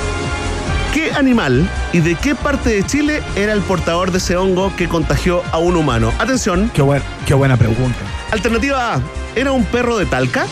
[0.92, 4.88] ¿Qué animal y de qué parte de Chile era el portador de ese hongo que
[4.88, 6.12] contagió a un humano?
[6.18, 6.70] Atención.
[6.74, 7.98] Qué, buen- qué buena pregunta.
[8.30, 9.00] Alternativa A,
[9.34, 10.46] ¿era un perro de Talca?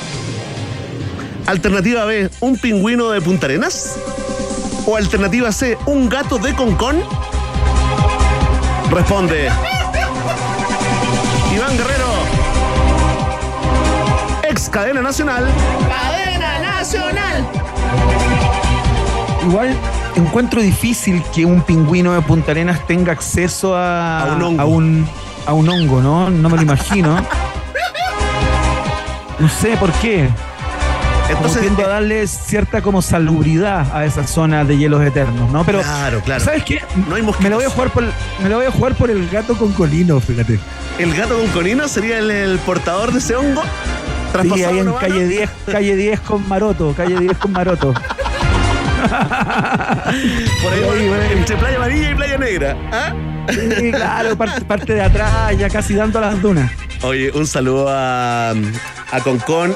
[1.47, 3.97] Alternativa B, ¿un pingüino de Punta Arenas?
[4.91, 7.01] ¿O alternativa C, un gato de Concón?
[8.91, 9.49] Responde.
[11.55, 12.07] Iván Guerrero.
[14.43, 15.47] Ex cadena nacional.
[15.89, 17.47] Cadena nacional.
[19.45, 19.77] Igual
[20.17, 24.61] encuentro difícil que un pingüino de Punta Arenas tenga acceso a, A un hongo.
[24.61, 25.09] a un,
[25.47, 26.31] a un hongo, ¿no?
[26.31, 27.17] No me lo imagino.
[29.39, 30.29] No sé por qué.
[31.33, 35.65] Como Entonces, tiendo a darle cierta como salubridad a esa zona de hielos eternos, ¿no?
[35.65, 36.45] Pero, Claro, claro.
[36.45, 36.81] ¿sabes qué?
[37.09, 37.45] No hay mosquitos.
[37.45, 38.05] me lo voy a jugar por
[38.43, 40.59] me lo voy a jugar por el gato con colino, fíjate.
[40.99, 43.63] ¿El gato con conino sería el, el portador de ese hongo?
[43.63, 43.69] Sí,
[44.33, 47.93] ¿Traspasado ahí en calle 10, calle 10 con Maroto, calle 10 con Maroto.
[50.63, 52.77] Por ahí, entre Playa Amarilla y Playa Negra.
[52.93, 53.13] ¿ah?
[53.51, 56.71] Sí, claro, parte, parte de atrás, ya casi dando a las dunas.
[57.03, 59.75] Oye, un saludo a, a Concón.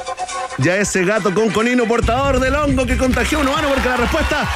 [0.58, 4.48] Ya ese gato conconino portador del hongo que contagió a un humano, porque la respuesta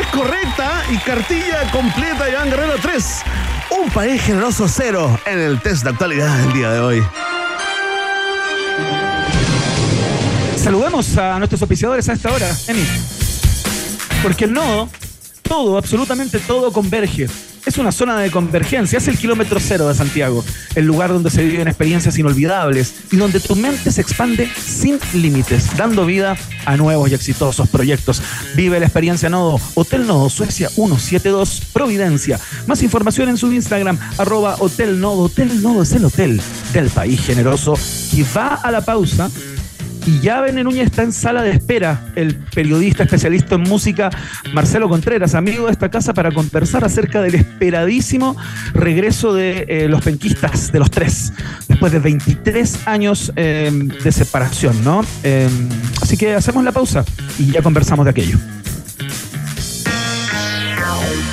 [0.00, 3.22] es correcta y cartilla completa Iván Guerrero 3.
[3.82, 7.02] Un país generoso cero en el test de actualidad del día de hoy.
[10.56, 12.84] Saludemos a nuestros auspiciadores a esta hora, Emi.
[14.22, 14.88] Porque el nodo,
[15.42, 17.28] todo, absolutamente todo converge.
[17.66, 20.44] Es una zona de convergencia, es el kilómetro cero de Santiago,
[20.76, 25.76] el lugar donde se viven experiencias inolvidables y donde tu mente se expande sin límites,
[25.76, 28.22] dando vida a nuevos y exitosos proyectos.
[28.54, 32.38] Vive la experiencia Nodo, Hotel Nodo, Suecia 172, Providencia.
[32.66, 35.24] Más información en su Instagram, arroba Hotel Nodo.
[35.24, 36.40] Hotel Nodo es el hotel
[36.72, 37.74] del país generoso
[38.12, 39.28] y va a la pausa
[40.06, 44.10] y ya Núñez está en sala de espera, el periodista especialista en música
[44.52, 48.36] Marcelo Contreras, amigo de esta casa, para conversar acerca del esperadísimo
[48.72, 51.32] regreso de eh, los penquistas, de los tres,
[51.68, 55.04] después de 23 años eh, de separación, ¿no?
[55.24, 55.48] Eh,
[56.00, 57.04] así que hacemos la pausa
[57.38, 58.38] y ya conversamos de aquello.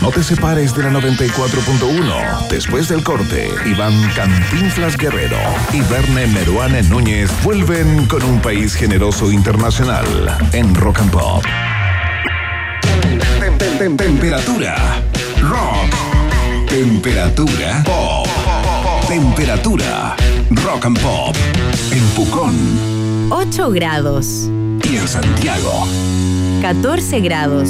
[0.03, 2.49] No te separes de la 94.1.
[2.49, 5.37] Después del corte, Iván Cantinflas Guerrero
[5.71, 10.03] y Verne Meruane Núñez vuelven con un país generoso internacional
[10.51, 11.43] en Rock and Pop.
[13.39, 14.75] Tem- tem- tem- Temperatura.
[15.41, 16.67] Rock.
[16.67, 17.81] Temperatura.
[17.85, 18.27] Pop.
[19.07, 20.17] Temperatura.
[20.65, 21.33] Rock and Pop.
[21.91, 22.53] En Pucón
[23.31, 24.49] 8 grados,
[24.83, 25.87] y en Santiago.
[26.61, 27.69] 14 grados.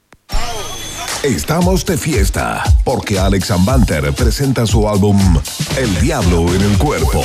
[1.23, 5.19] Estamos de fiesta porque Alex Ambanter presenta su álbum
[5.77, 7.23] El Diablo en el Cuerpo.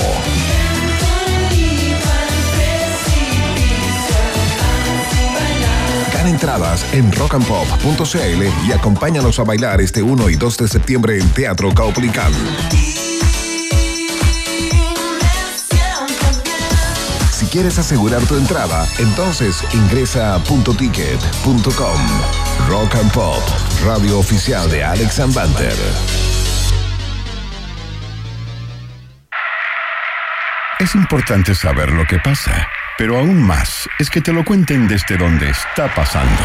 [6.12, 11.30] Gana entradas en rockandpop.cl y acompáñanos a bailar este 1 y 2 de septiembre en
[11.30, 12.32] Teatro Caupolicán.
[17.32, 21.98] Si quieres asegurar tu entrada, entonces ingresa a puntoticket.com.
[22.68, 22.94] Rock
[23.84, 25.20] radio oficial de Alex.
[30.78, 32.68] Es importante saber lo que pasa,
[32.98, 36.42] pero aún más es que te lo cuenten desde donde está pasando.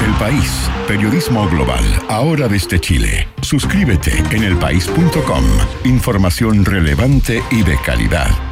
[0.00, 3.28] El País, periodismo global, ahora desde Chile.
[3.40, 5.44] Suscríbete en elpaís.com.
[5.84, 8.51] Información relevante y de calidad.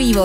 [0.00, 0.24] Vivo.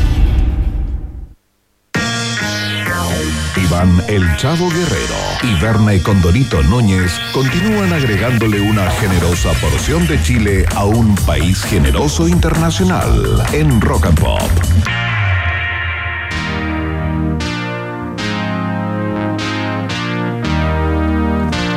[3.71, 10.21] Iván El Chavo Guerrero y Berna y Condorito Núñez continúan agregándole una generosa porción de
[10.23, 14.41] Chile a un país generoso internacional en Rock and Pop.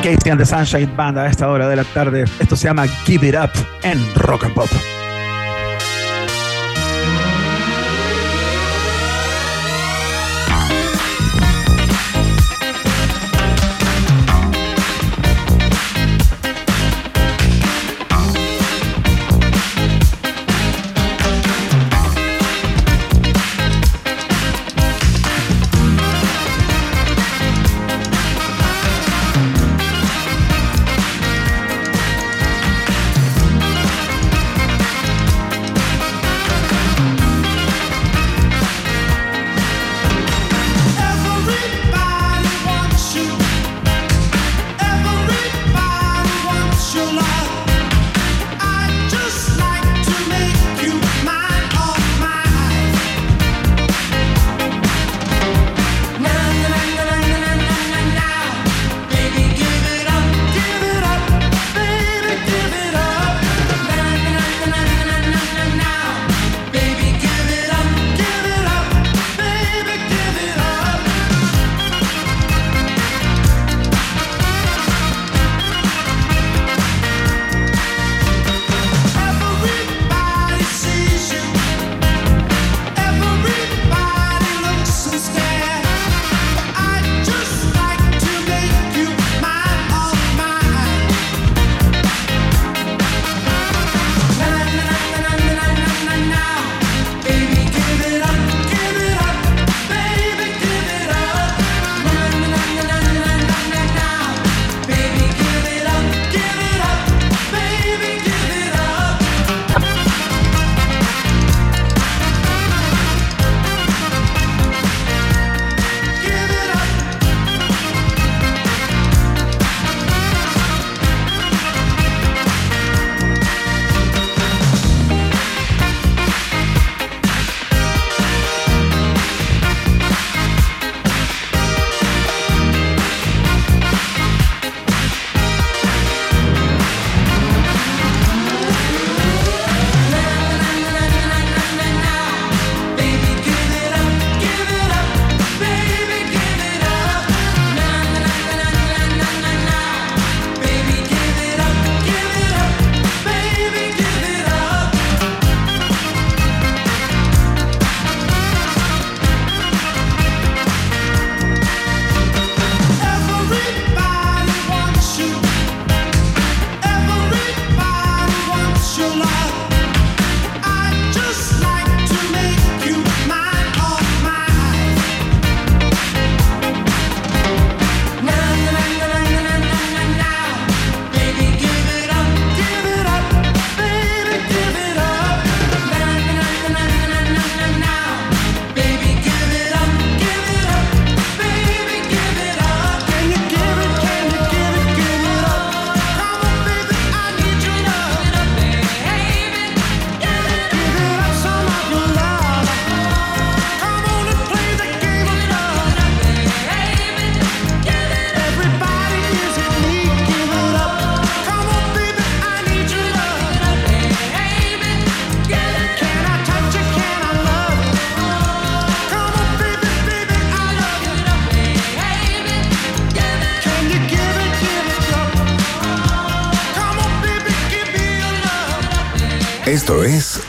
[0.02, 2.24] Casey and the Sunshine Band a esta hora de la tarde.
[2.40, 3.52] Esto se llama Give It Up
[3.84, 4.93] en Rock and Pop.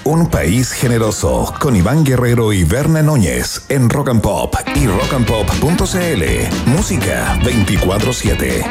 [0.07, 6.69] Un País Generoso con Iván Guerrero y Berna Núñez en Rock and Pop y rockandpop.cl.
[6.69, 8.65] Música 24-7.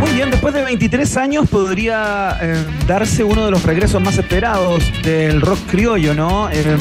[0.00, 4.82] Muy bien, después de 23 años podría eh, darse uno de los regresos más esperados
[5.02, 6.48] del rock criollo, ¿no?
[6.50, 6.78] Eh,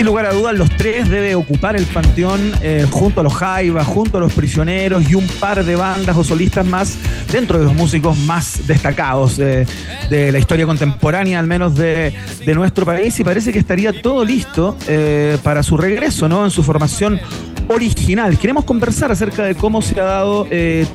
[0.00, 3.86] sin lugar a dudas, los tres debe ocupar el panteón eh, junto a los Jaivas,
[3.86, 6.96] junto a los prisioneros y un par de bandas o solistas más
[7.30, 9.66] dentro de los músicos más destacados eh,
[10.08, 12.14] de la historia contemporánea, al menos de,
[12.46, 13.20] nuestro país.
[13.20, 16.46] Y parece que estaría todo listo eh, para su regreso, ¿no?
[16.46, 17.20] En su formación
[17.68, 18.38] original.
[18.38, 20.46] Queremos conversar acerca de cómo se ha dado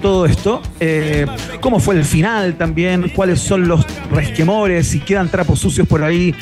[0.02, 0.64] todo esto,
[1.62, 6.34] cómo fue el final también, cuáles son los resquemores, si quedan trapos sucios por ahí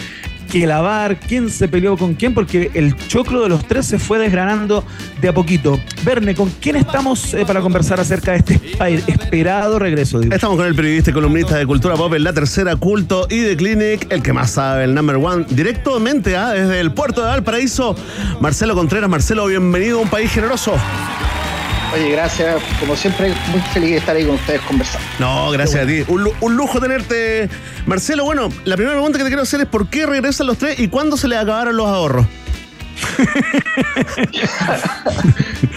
[0.54, 4.20] que lavar, quién se peleó con quién, porque el choclo de los tres se fue
[4.20, 4.84] desgranando
[5.20, 5.80] de a poquito.
[6.06, 8.62] Verne, ¿con quién estamos eh, para conversar acerca de este
[9.08, 10.20] esperado regreso?
[10.20, 10.32] Digo?
[10.32, 13.58] Estamos con el periodista y columnista de Cultura Pop en la tercera culto y de
[13.58, 17.96] Clinic, el que más sabe, el number one, directamente ah, desde el puerto de Valparaíso,
[18.40, 19.10] Marcelo Contreras.
[19.10, 20.76] Marcelo, bienvenido a un país generoso.
[21.94, 22.62] Oye, gracias.
[22.80, 25.06] Como siempre, muy feliz de estar ahí con ustedes conversando.
[25.20, 26.04] No, gracias a ti.
[26.08, 27.50] Un, lu- un lujo tenerte.
[27.86, 30.80] Marcelo, bueno, la primera pregunta que te quiero hacer es ¿por qué regresan los tres
[30.80, 32.26] y cuándo se les acabaron los ahorros?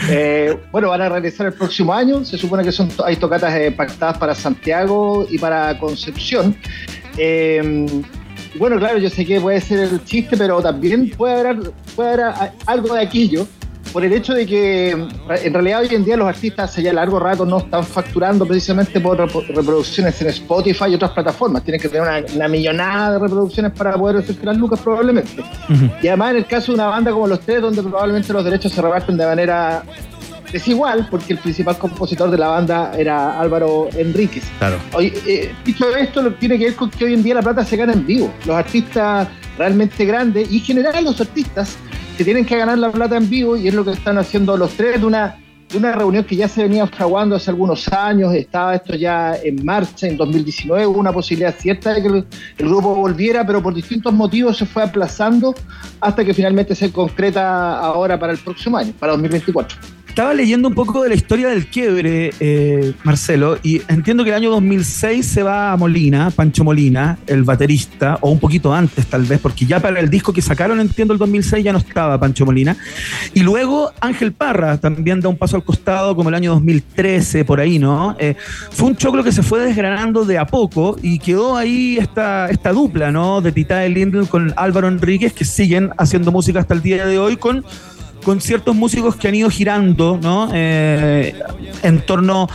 [0.08, 2.24] Eh, bueno, van a regresar el próximo año.
[2.24, 6.56] Se supone que son hay tocatas eh, pactadas para Santiago y para Concepción.
[7.16, 7.86] Eh,
[8.56, 12.52] bueno, claro, yo sé que puede ser el chiste, pero también puede haber, puede haber
[12.66, 13.48] algo de aquello
[13.96, 17.18] por el hecho de que en realidad hoy en día los artistas hace ya largo
[17.18, 21.64] rato no están facturando precisamente por rep- reproducciones en Spotify y otras plataformas.
[21.64, 25.42] Tienen que tener una, una millonada de reproducciones para poder hacerse las lucas probablemente.
[26.02, 28.70] Y además en el caso de una banda como Los Tres, donde probablemente los derechos
[28.70, 29.82] se reparten de manera
[30.52, 34.44] desigual, porque el principal compositor de la banda era Álvaro Enríquez.
[34.58, 34.76] Claro.
[34.92, 37.40] Oye, eh, dicho esto, lo que tiene que ver con que hoy en día la
[37.40, 38.30] plata se gana en vivo.
[38.44, 39.26] Los artistas
[39.56, 41.78] realmente grandes y en general los artistas
[42.16, 44.72] que tienen que ganar la plata en vivo y es lo que están haciendo los
[44.72, 45.36] tres de una,
[45.68, 49.64] de una reunión que ya se venía fraguando hace algunos años, estaba esto ya en
[49.64, 54.12] marcha en 2019, hubo una posibilidad cierta de que el grupo volviera, pero por distintos
[54.14, 55.54] motivos se fue aplazando
[56.00, 59.95] hasta que finalmente se concreta ahora para el próximo año, para 2024.
[60.16, 64.36] Estaba leyendo un poco de la historia del quiebre, eh, Marcelo, y entiendo que el
[64.36, 69.24] año 2006 se va a Molina, Pancho Molina, el baterista, o un poquito antes tal
[69.24, 72.46] vez, porque ya para el disco que sacaron, entiendo, el 2006 ya no estaba Pancho
[72.46, 72.78] Molina.
[73.34, 77.60] Y luego Ángel Parra también da un paso al costado, como el año 2013, por
[77.60, 78.16] ahí, ¿no?
[78.18, 78.36] Eh,
[78.70, 82.72] fue un choclo que se fue desgranando de a poco y quedó ahí esta, esta
[82.72, 83.42] dupla, ¿no?
[83.42, 87.18] De Tita de Lindl con Álvaro Enríquez, que siguen haciendo música hasta el día de
[87.18, 87.66] hoy con
[88.26, 90.50] con ciertos músicos que han ido girando, ¿no?
[90.52, 91.32] Eh,
[91.84, 92.48] en torno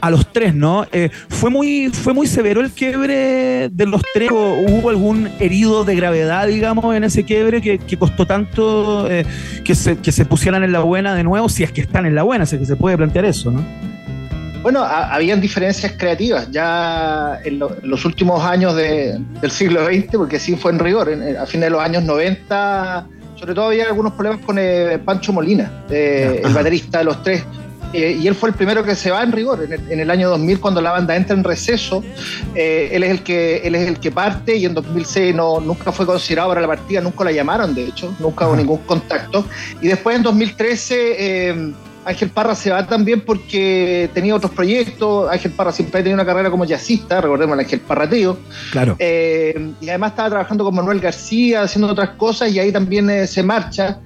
[0.00, 0.86] a los tres, ¿no?
[0.92, 4.30] Eh, fue muy fue muy severo el quiebre de los tres.
[4.32, 9.26] ¿O ¿Hubo algún herido de gravedad, digamos, en ese quiebre que, costó tanto eh,
[9.62, 12.46] que, se, pusieran en la buena de nuevo, si es que están en la buena,
[12.46, 13.62] si es que se puede plantear eso, ¿no?
[14.62, 19.84] Bueno, ha- habían diferencias creativas ya en, lo- en los últimos años de- del siglo
[19.84, 21.10] XX, porque sí fue en rigor.
[21.38, 23.06] A fines de los años 90,
[23.40, 27.42] sobre todo había algunos problemas con eh, Pancho Molina, eh, el baterista de los tres.
[27.94, 29.64] Eh, y él fue el primero que se va en rigor.
[29.64, 32.04] En el, en el año 2000, cuando la banda entra en receso,
[32.54, 36.04] él, es el que, él es el que parte y en 2006 no, nunca fue
[36.04, 39.44] considerado para la partida, nunca la llamaron, de hecho, nunca hubo ningún contacto.
[39.80, 41.74] Y después en 2013...
[42.04, 45.30] Ángel Parra se va también porque tenía otros proyectos.
[45.30, 48.38] Ángel Parra siempre ha tenido una carrera como jazzista, recordemos al Ángel Parra Tío.
[48.72, 48.96] Claro.
[48.98, 53.26] Eh, y además estaba trabajando con Manuel García, haciendo otras cosas, y ahí también eh,
[53.26, 53.98] se marcha.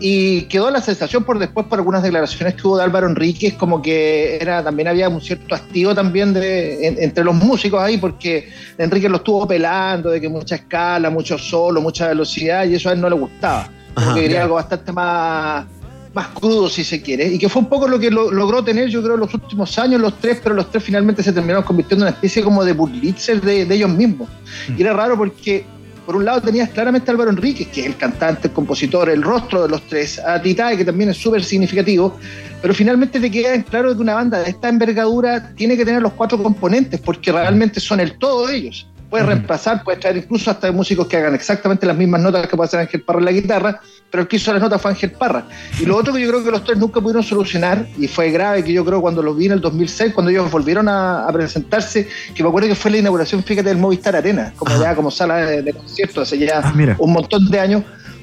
[0.00, 3.82] Y quedó la sensación por después, por algunas declaraciones que hubo de Álvaro Enríquez, como
[3.82, 8.48] que era también había un cierto hastío también de, en- entre los músicos ahí, porque
[8.78, 12.92] Enríquez lo estuvo pelando, de que mucha escala, mucho solo, mucha velocidad, y eso a
[12.94, 13.68] él no le gustaba.
[13.94, 15.66] Como Ajá, que quería algo bastante más
[16.14, 18.88] más crudo si se quiere, y que fue un poco lo que lo- logró tener
[18.88, 22.04] yo creo en los últimos años los tres, pero los tres finalmente se terminaron convirtiendo
[22.04, 24.28] en una especie como de Burlitzer de, de ellos mismos.
[24.76, 25.64] Y era raro porque
[26.04, 29.22] por un lado tenías claramente a Álvaro Enríquez, que es el cantante, el compositor, el
[29.22, 32.18] rostro de los tres, a Titae, que también es súper significativo,
[32.60, 36.02] pero finalmente te queda en claro que una banda de esta envergadura tiene que tener
[36.02, 38.86] los cuatro componentes, porque realmente son el todo de ellos.
[39.12, 42.68] Puedes reemplazar, puedes traer incluso hasta músicos que hagan exactamente las mismas notas que puede
[42.68, 45.44] hacer Ángel Parra en la guitarra, pero el que hizo las notas fue Ángel Parra.
[45.78, 48.64] Y lo otro que yo creo que los tres nunca pudieron solucionar, y fue grave,
[48.64, 52.08] que yo creo cuando los vi en el 2006, cuando ellos volvieron a, a presentarse,
[52.34, 55.44] que me acuerdo que fue la inauguración, fíjate, del Movistar Arena, como ya como sala
[55.44, 56.96] de, de conciertos hace ya mira.
[56.98, 57.82] un montón de años.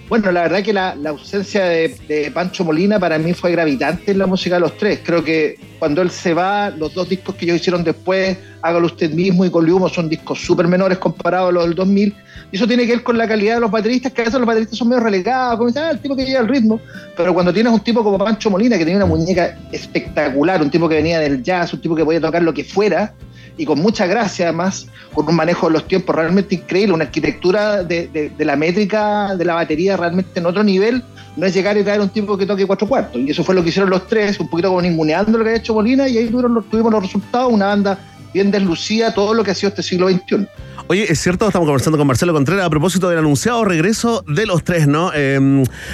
[0.09, 4.11] Bueno, la verdad que la, la ausencia de, de Pancho Molina para mí fue gravitante
[4.11, 5.01] en la música de los tres.
[5.03, 9.11] Creo que cuando él se va, los dos discos que ellos hicieron después Hágalo usted
[9.11, 12.15] mismo y Colihumo son discos súper menores comparados a los del 2000.
[12.51, 14.47] Y eso tiene que ver con la calidad de los bateristas, que a veces los
[14.47, 16.79] bateristas son medio relegados, como dicen, ah, el tipo que lleva el ritmo.
[17.15, 20.89] Pero cuando tienes un tipo como Pancho Molina, que tenía una muñeca espectacular, un tipo
[20.89, 23.13] que venía del jazz, un tipo que podía tocar lo que fuera,
[23.59, 27.83] y con mucha gracia además, con un manejo de los tiempos realmente increíble, una arquitectura
[27.83, 31.03] de, de- de la métrica de la batería realmente en otro nivel,
[31.35, 33.21] no es llegar y traer un tipo que toque cuatro cuartos.
[33.21, 35.55] Y eso fue lo que hicieron los tres, un poquito como ninguneando lo que ha
[35.55, 37.99] hecho Molina, y ahí tuvimos los resultados, una banda
[38.33, 40.47] bien deslucida, todo lo que ha sido este siglo XXI.
[40.87, 44.63] Oye, es cierto, estamos conversando con Marcelo Contreras a propósito del anunciado regreso de los
[44.63, 45.11] tres, ¿no?
[45.13, 45.39] Eh,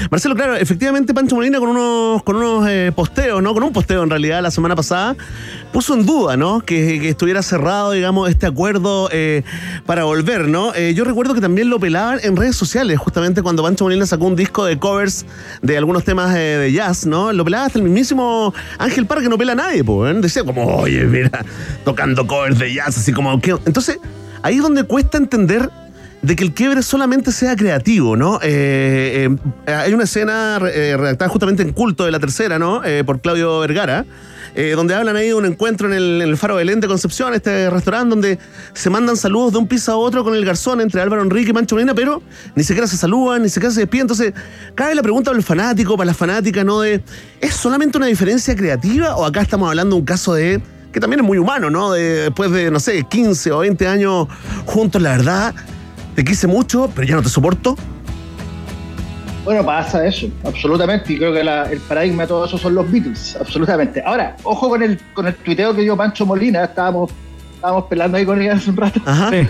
[0.09, 3.53] Marcelo, claro, efectivamente Pancho Molina con unos, con unos eh, posteos, ¿no?
[3.53, 5.15] Con un posteo en realidad la semana pasada,
[5.71, 6.61] puso en duda, ¿no?
[6.61, 9.43] Que, que estuviera cerrado, digamos, este acuerdo eh,
[9.85, 10.73] para volver, ¿no?
[10.73, 14.25] Eh, yo recuerdo que también lo pelaban en redes sociales, justamente cuando Pancho Molina sacó
[14.25, 15.25] un disco de covers
[15.61, 17.33] de algunos temas eh, de jazz, ¿no?
[17.33, 20.65] Lo pelaba hasta el mismísimo Ángel Parra, que no pela a nadie, pues, Decía como,
[20.77, 21.43] oye, mira,
[21.83, 23.55] tocando covers de jazz, así como, ¿qué?
[23.65, 23.99] Entonces,
[24.45, 25.71] ahí es donde cuesta entender
[26.21, 28.39] de que el quiebre solamente sea creativo, ¿no?
[28.43, 29.27] Eh,
[29.65, 32.83] eh, hay una escena eh, redactada justamente en Culto de la Tercera, ¿no?
[33.07, 34.05] Por Claudio Vergara,
[34.75, 38.09] donde hablan ahí de un encuentro en el, el Faro Belén de Concepción, este restaurante
[38.09, 38.39] donde
[38.73, 41.53] se mandan saludos de un piso a otro con el garzón entre Álvaro Enrique y
[41.53, 42.21] Mancho Molina, pero
[42.55, 44.03] ni siquiera se saludan, ni siquiera se despiden.
[44.03, 44.33] Entonces,
[44.75, 46.81] cabe la pregunta para el fanático, para la fanática, ¿no?
[46.81, 47.03] De,
[47.41, 50.61] ¿es solamente una diferencia creativa o acá estamos hablando de un caso de
[50.95, 51.91] que también es muy humano, ¿no?
[51.91, 54.29] De, después de, no sé, 15 o 20 años
[54.65, 55.53] juntos, la verdad,
[56.15, 57.75] te quise mucho, pero ya no te soporto.
[59.43, 61.11] Bueno, pasa eso, absolutamente.
[61.11, 64.01] Y creo que la- el paradigma de todo eso son los Beatles, absolutamente.
[64.05, 67.11] Ahora, ojo con el, con el tuiteo que dio Pancho Molina, estábamos,
[67.55, 69.01] estábamos pelando ahí con ella hace un rato,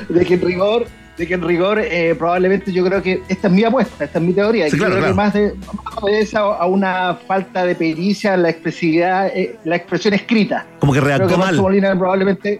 [0.09, 0.87] de que en rigor,
[1.17, 4.25] de que en rigor eh, probablemente yo creo que esta es mi apuesta, esta es
[4.25, 5.13] mi teoría, Sí, claro, creo claro.
[5.13, 5.53] que más de
[5.83, 10.65] más obedece a, a una falta de pericia en la expresividad, eh, la expresión escrita.
[10.79, 11.55] Como que Creo redactó que mal.
[11.55, 12.57] Molina probablemente.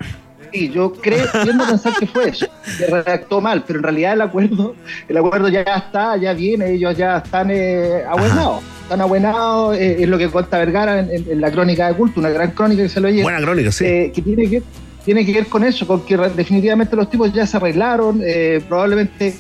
[0.54, 2.48] Sí, yo creo, tiendo a pensar que fue eso,
[2.78, 4.74] que redactó mal, pero en realidad el acuerdo,
[5.10, 10.08] el acuerdo ya está, ya viene, ellos ya están eh, abuenados, están abuenados, eh, es
[10.08, 12.90] lo que cuenta Vergara en, en- en la crónica de culto, una gran crónica que
[12.90, 13.24] se lo lleva.
[13.24, 13.84] Buena crónica, sí.
[13.86, 14.64] eh, que tiene que
[15.06, 19.36] tiene que ver con eso, con que definitivamente los tipos ya se arreglaron, eh, probablemente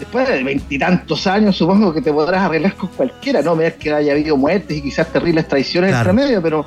[0.00, 4.12] después de veintitantos años supongo que te podrás arreglar con cualquiera, no ver que haya
[4.12, 6.10] habido muertes y quizás terribles traiciones Claro.
[6.10, 6.66] entre medio, pero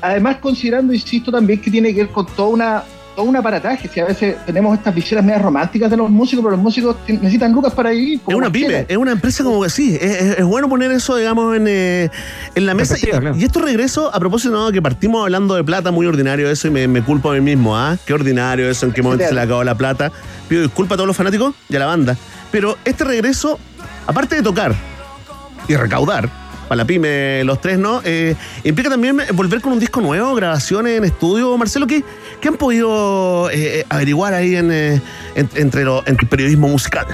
[0.00, 2.82] además considerando, insisto, también que tiene que ver con toda una
[3.16, 6.54] todo un aparataje, si a veces tenemos estas visiones medias románticas de los músicos, pero
[6.54, 8.20] los músicos necesitan lucas para vivir.
[8.28, 11.16] Es una pyme, es una empresa como que sí, es, es- es bueno poner eso,
[11.16, 12.10] digamos, en, eh,
[12.54, 12.94] en la mesa.
[12.98, 14.70] Y, y esto regreso, a propósito, ¿no?
[14.70, 17.76] que partimos hablando de plata, muy ordinario eso, y me, me culpo a mí mismo,
[17.76, 17.96] ¿ah?
[18.06, 20.12] Qué ordinario eso, en qué momento se le acabó la plata.
[20.48, 22.16] Pido disculpas a todos los fanáticos y a la banda.
[22.52, 23.58] Pero este regreso,
[24.06, 24.74] aparte de tocar
[25.68, 26.28] y recaudar,
[26.68, 28.00] para la pyme, los tres, ¿no?
[28.04, 31.56] Eh, implica también volver con un disco nuevo, grabaciones en estudio.
[31.56, 32.02] Marcelo, ¿qué,
[32.40, 35.00] qué han podido eh, eh, averiguar ahí en, eh,
[35.34, 37.06] en- entre, entre el periodismo musical?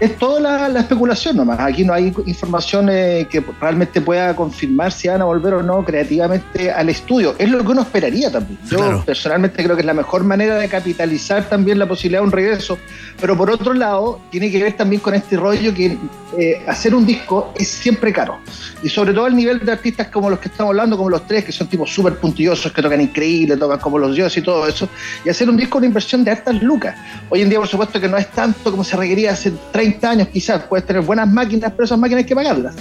[0.00, 1.58] Es toda la, la especulación nomás.
[1.60, 5.84] Aquí no hay información eh, que realmente pueda confirmar si van a volver o no
[5.84, 7.34] creativamente al estudio.
[7.38, 8.58] Es lo que uno esperaría también.
[8.68, 9.02] Yo Claro.
[9.06, 12.78] personalmente creo que es la mejor manera de capitalizar también la posibilidad de un regreso.
[13.20, 15.96] Pero por otro lado, tiene que ver también con este rollo que
[16.38, 18.38] eh, hacer un disco es siempre caro.
[18.82, 21.44] Y sobre todo al nivel de artistas como los que estamos hablando, como los tres,
[21.44, 24.88] que son tipos súper puntillosos, que tocan increíble, tocan como los dioses y todo eso.
[25.24, 26.94] Y hacer un disco es una inversión de hartas lucas.
[27.30, 30.28] Hoy en día, por supuesto, que no es tanto como se requería hace 30 años,
[30.28, 30.62] quizás.
[30.64, 32.74] Puedes tener buenas máquinas, pero esas máquinas hay que pagarlas.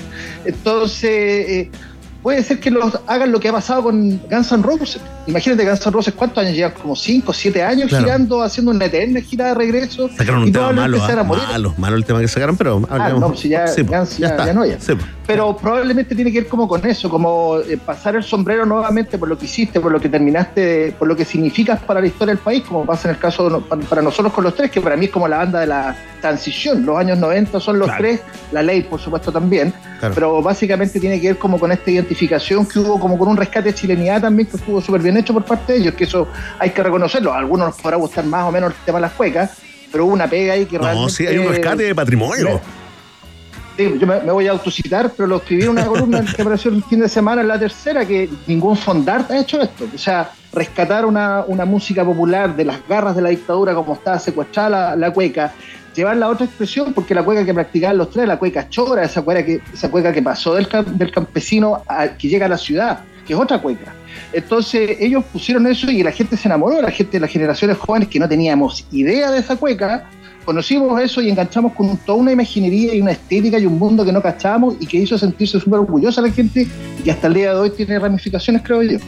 [0.45, 1.72] Entonces, eh,
[2.24, 4.99] puede ser que los, hagan lo que ha pasado con Guns N' Roses.
[5.28, 6.72] Imagínate Guns N' Roses, ¿cuántos años llevan?
[6.74, 8.06] Como 5, 7 años Claro.
[8.06, 10.10] girando, haciendo una eterna gira de regreso.
[10.18, 11.24] Sacaron un y tema malo, ¿ah?
[11.24, 14.53] malo, malo el tema que sacaron, pero Ah, no, pues ya, Sí, po, Guns ya,
[14.53, 14.80] no ya.
[14.80, 15.03] Sí, po.
[15.28, 19.28] Pero probablemente tiene que ver como con eso, como eh, pasar el sombrero nuevamente por
[19.28, 22.44] lo que hiciste, por lo que terminaste, por lo que significas para la historia del
[22.44, 24.96] país, como pasa en el caso de no- para, nosotros con los tres, que para
[24.96, 26.86] mí es como la banda de la transición.
[26.86, 28.02] Los años 90 son los Claro.
[28.04, 28.22] tres,
[28.52, 30.14] la ley por supuesto también, Claro.
[30.14, 33.70] pero básicamente tiene que ver como con esta identificación que hubo, como con un rescate
[33.70, 36.28] de chilenidad también que estuvo súper bien hecho por parte de ellos, que eso
[36.60, 37.34] hay que reconocerlo.
[37.34, 39.52] A algunos nos podrá gustar más o menos el tema de las cuecas,
[39.92, 41.14] pero hubo una pega ahí que No, realmente...
[41.14, 42.62] sí, hay un rescate de patrimonio.
[43.78, 47.02] Yo me, voy a autocitar, pero lo escribí en una columna que apareció el fin
[47.02, 49.86] de semana en la tercera, que ningún fondart ha hecho esto.
[49.94, 54.18] O sea, rescatar una, una música popular de las garras de la dictadura como estaba
[54.20, 55.54] secuestrada la, la cueca,
[55.94, 59.22] llevarla a otra expresión, porque la cueca que practicaban los tres, la cueca chora, esa
[59.22, 63.00] cueca que, esa cueca que pasó del, del campesino a, que llega a la ciudad,
[63.26, 63.94] que es otra cueca.
[64.34, 68.20] Entonces ellos pusieron eso y la gente se enamoró, la gente, las generaciones jóvenes que
[68.20, 70.10] no teníamos idea de esa cueca,
[70.46, 74.12] conocimos eso y enganchamos con toda una imaginería y una estética y un mundo que
[74.12, 76.68] no cachábamos y que hizo sentirse súper orgullosa la gente
[77.04, 79.00] y hasta el día de hoy tiene ramificaciones, creo yo.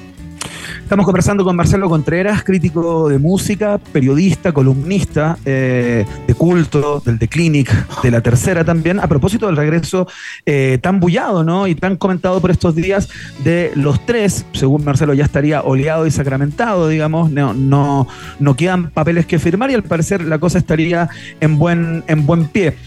[0.87, 7.27] Estamos conversando con Marcelo Contreras, crítico de música, periodista, columnista eh, de culto, del The
[7.27, 10.07] Clinic, de la tercera también, a propósito del regreso
[10.45, 11.67] eh, tan bullado ¿no?
[11.67, 13.09] y tan comentado por estos días
[13.43, 18.07] de los tres, según Marcelo ya estaría oleado y sacramentado, digamos, no, no,
[18.39, 21.09] no quedan papeles que firmar y al parecer la cosa estaría
[21.41, 22.77] en buen, en buen pie.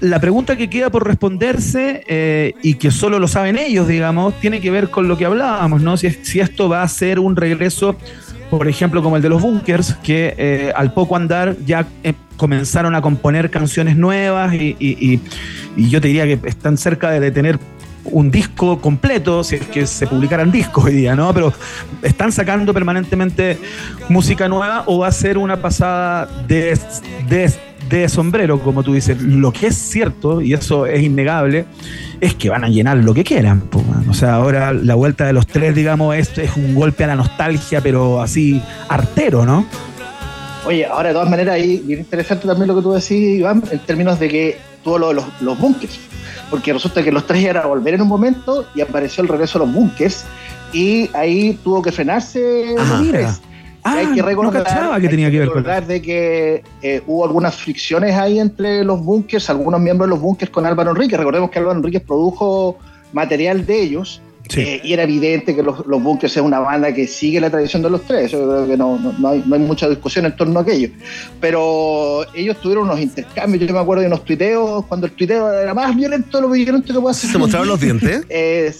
[0.00, 4.60] La pregunta que queda por responderse eh, y que solo lo saben ellos, digamos, tiene
[4.60, 5.96] que ver con lo que hablábamos, ¿no?
[5.96, 7.96] Si, si esto va a ser un regreso,
[8.48, 12.94] por ejemplo, como el de los Bunkers, que eh, al poco andar ya eh, comenzaron
[12.94, 15.20] a componer canciones nuevas y
[15.76, 17.58] yo te diría que están cerca de tener
[18.04, 21.32] un disco completo, si es que se publicaran discos hoy día, ¿no?
[21.34, 21.52] Pero
[22.02, 23.58] están sacando permanentemente
[24.08, 26.78] música nueva o va a ser una pasada de,
[27.28, 27.52] de,
[27.98, 29.20] de sombrero, como tú dices.
[29.20, 31.66] Lo que es cierto, y eso es innegable,
[32.20, 33.60] es que van a llenar lo que quieran.
[33.60, 33.82] po.
[34.08, 37.16] O sea, ahora la vuelta de los tres, digamos, es, es un golpe a la
[37.16, 39.66] nostalgia, pero así artero, ¿no?
[40.66, 43.78] Oye, ahora de todas maneras, ahí bien interesante también lo que tú decís, Iván, en
[43.80, 45.98] términos de que tuvo lo de los, los bunkers.
[46.50, 49.58] Porque resulta que los tres iban a volver en un momento y apareció el regreso
[49.58, 50.24] de los bunkers.
[50.72, 53.02] Y ahí tuvo que frenarse Ah.
[53.82, 57.02] Ah, hay que no recordar, cachaba que tenía que ver con recordar de que eh,
[57.06, 61.18] hubo algunas fricciones ahí entre los bunkers, algunos miembros de los bunkers con Álvaro Enríquez.
[61.18, 62.78] Recordemos que Álvaro Enríquez produjo
[63.12, 64.20] material de ellos.
[64.56, 67.82] eh, y era evidente que los, los bunkers es una banda que sigue la tradición
[67.82, 68.32] de los tres.
[68.32, 70.88] Yo creo que no, no, no hay, no hay mucha discusión en torno a aquello.
[71.40, 73.64] Pero ellos tuvieron unos intercambios.
[73.66, 76.92] Yo me acuerdo de unos tuiteos, cuando el tuiteo era más violento de lo violento
[76.92, 77.30] que puede ser.
[77.30, 78.26] ¿Se mostraron los dientes?
[78.30, 78.74] Eh,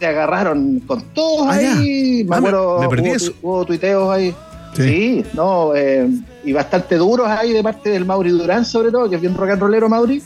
[0.00, 1.78] se agarraron con todos Ah, ya.
[1.78, 2.24] ahí.
[2.24, 3.32] Me Ah, me- acuerdo, me perdí hubo, eso.
[3.42, 4.34] hubo tuiteos ahí.
[4.74, 6.08] Sí, no, eh,
[6.44, 9.50] y bastante duros ahí de parte del Mauri Durán, sobre todo, que es bien rock
[9.50, 10.22] and rollero Mauri,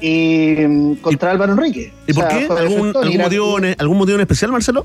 [0.00, 1.92] y mm, contra Álvaro Enrique.
[2.06, 2.46] ¿Y por qué?
[2.50, 4.84] ¿Algún, algún motivo, en- ¿Algún motivo en especial, Marcelo?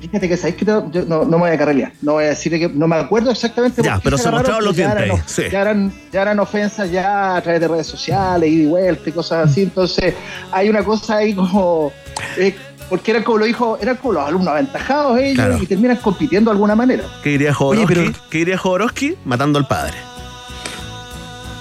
[0.00, 2.28] Fíjate que sabéis que te- yo no, no me voy a carrelear, no voy a
[2.28, 3.82] decir que no me acuerdo exactamente.
[3.82, 5.42] Ya, pero se mostraron los ya dientes ahí, sí.
[5.52, 9.12] Ya eran, ya eran ofensas ya a través de redes sociales, ida y vuelta y
[9.12, 9.62] cosas así.
[9.62, 10.14] Entonces,
[10.50, 11.92] hay una cosa ahí como.
[12.38, 12.54] eh,
[12.92, 15.58] porque eran como lo dijo, eran como los alumnos aventajados ellos Claro.
[15.62, 17.04] y terminan compitiendo de alguna manera.
[17.22, 18.12] ¿Qué diría Jodorowsky?
[18.28, 19.14] ¿Qué diría Jodorowsky?
[19.24, 19.94] Matando al padre.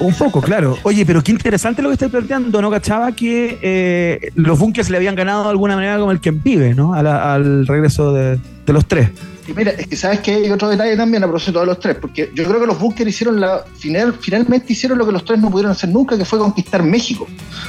[0.02, 0.78] Un poco, claro.
[0.84, 2.70] Oye, pero qué interesante lo que estáis planteando, ¿no?
[2.70, 6.74] Cachaba que eh, los bunkers le habían ganado de alguna manera como el que vive,
[6.74, 7.02] ¿no?
[7.02, 9.10] La- al regreso de, de los tres.
[9.52, 11.98] Y mira, es que sabes que hay otro detalle también a propósito de los tres,
[12.00, 15.40] porque yo creo que los bunkers hicieron la final, finalmente hicieron lo que los tres
[15.40, 17.28] no pudieron hacer nunca, que fue conquistar México.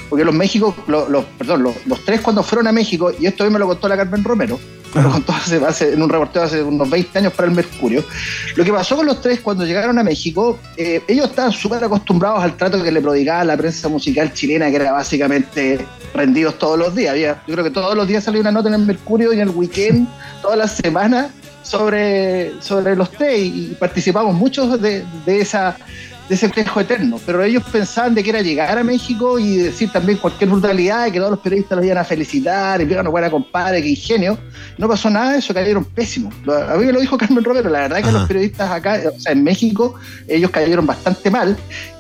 [0.08, 3.42] Porque los México, los, los- perdón, los, los tres cuando fueron a México, y esto
[3.44, 4.60] hoy me lo contó la Carmen Romero,
[4.94, 8.04] me lo contó hace, hace- en un reporteo hace unos 20 años para el Mercurio.
[8.54, 12.42] Lo que pasó con los tres cuando llegaron a México, eh, ellos estaban súper acostumbrados
[12.44, 16.94] al trato que le prodigaba la prensa musical chilena, que era básicamente rendidos todos los
[16.94, 17.12] días.
[17.12, 19.42] Había, yo creo que todos los días salía una nota en el Mercurio y en
[19.42, 20.06] el weekend,
[20.42, 21.28] todas las semanas,
[21.72, 25.74] sobre, sobre los tres y participamos muchos de, de esa
[26.32, 29.92] de ese espejo eterno, pero ellos pensaban de que era llegar a México y decir
[29.92, 33.30] también cualquier brutalidad y que todos los periodistas los iban a felicitar y digan, buena
[33.30, 34.38] compadre, qué ingenio.
[34.78, 36.32] No pasó nada de eso, cayeron pésimos.
[36.48, 38.18] A mí me lo dijo Carmen Romero, la verdad es que Ajá.
[38.20, 39.94] los periodistas acá, o sea, en México,
[40.26, 41.54] ellos cayeron bastante mal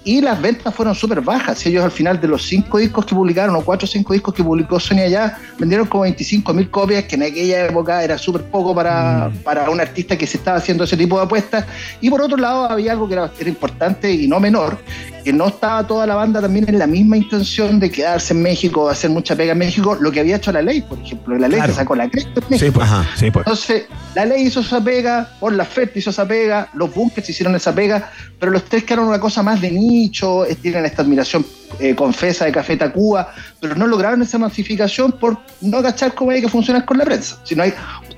[0.04, 1.64] y las ventas fueron súper bajas.
[1.66, 4.42] Ellos al final de los cinco discos que publicaron, o cuatro o cinco discos que
[4.42, 8.74] publicó Sony allá, vendieron como 25 mil copias, que en aquella época era súper poco
[8.74, 11.66] para, para un artista que se estaba haciendo ese tipo de apuestas.
[12.00, 14.78] Y por otro lado, había algo que era, era importante y no menor,
[15.24, 18.88] que no estaba toda la banda también en la misma intención de quedarse en México,
[18.88, 21.36] hacer mucha pega en México, lo que había hecho la ley, por ejemplo.
[21.38, 21.72] La ley Claro.
[21.72, 22.72] se sacó la cresta en México.
[22.74, 22.90] pues.
[23.16, 23.46] Sí, pues.
[23.46, 27.54] Entonces, la ley hizo esa pega, por la FED hizo esa pega, los bunkers hicieron
[27.54, 31.44] esa pega, pero los tres quedaron una cosa más de nicho, eh, tienen esta admiración
[31.78, 36.40] eh, confesa de Café Tacuba, pero no lograron esa masificación por no cachar cómo hay
[36.42, 37.38] que funcionar con la prensa.
[37.44, 37.72] Si no hay,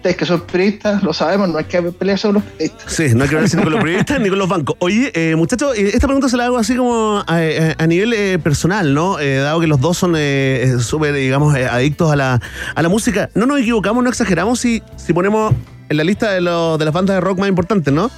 [0.04, 2.92] ustedes que son periodistas, lo sabemos, no hay que pelearse con los periodistas.
[2.92, 4.76] Sí, no hay que hablar ni con los periodistas ni con los bancos.
[4.80, 8.92] Oye, eh, muchachos, eh, esta pregunta se la hago así como a, nivel eh, personal,
[8.92, 9.18] ¿no?
[9.18, 12.40] Eh, dado que los dos son eh, súper, digamos, adictos a la,
[12.74, 13.30] a la música.
[13.34, 15.54] No nos equivocamos, no exageramos si, si ponemos
[15.88, 18.10] en la lista de, los- de las bandas de rock más importantes, ¿no?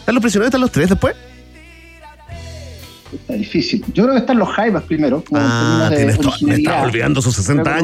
[0.00, 0.48] ¿Están los prisioneros?
[0.48, 1.14] ¿Están los tres después?
[3.12, 3.84] Está difícil.
[3.92, 5.22] Yo creo que están los Jaivas primero.
[5.34, 7.80] Ah, de tienes to- me estaba olvidando sus 60 Creo que-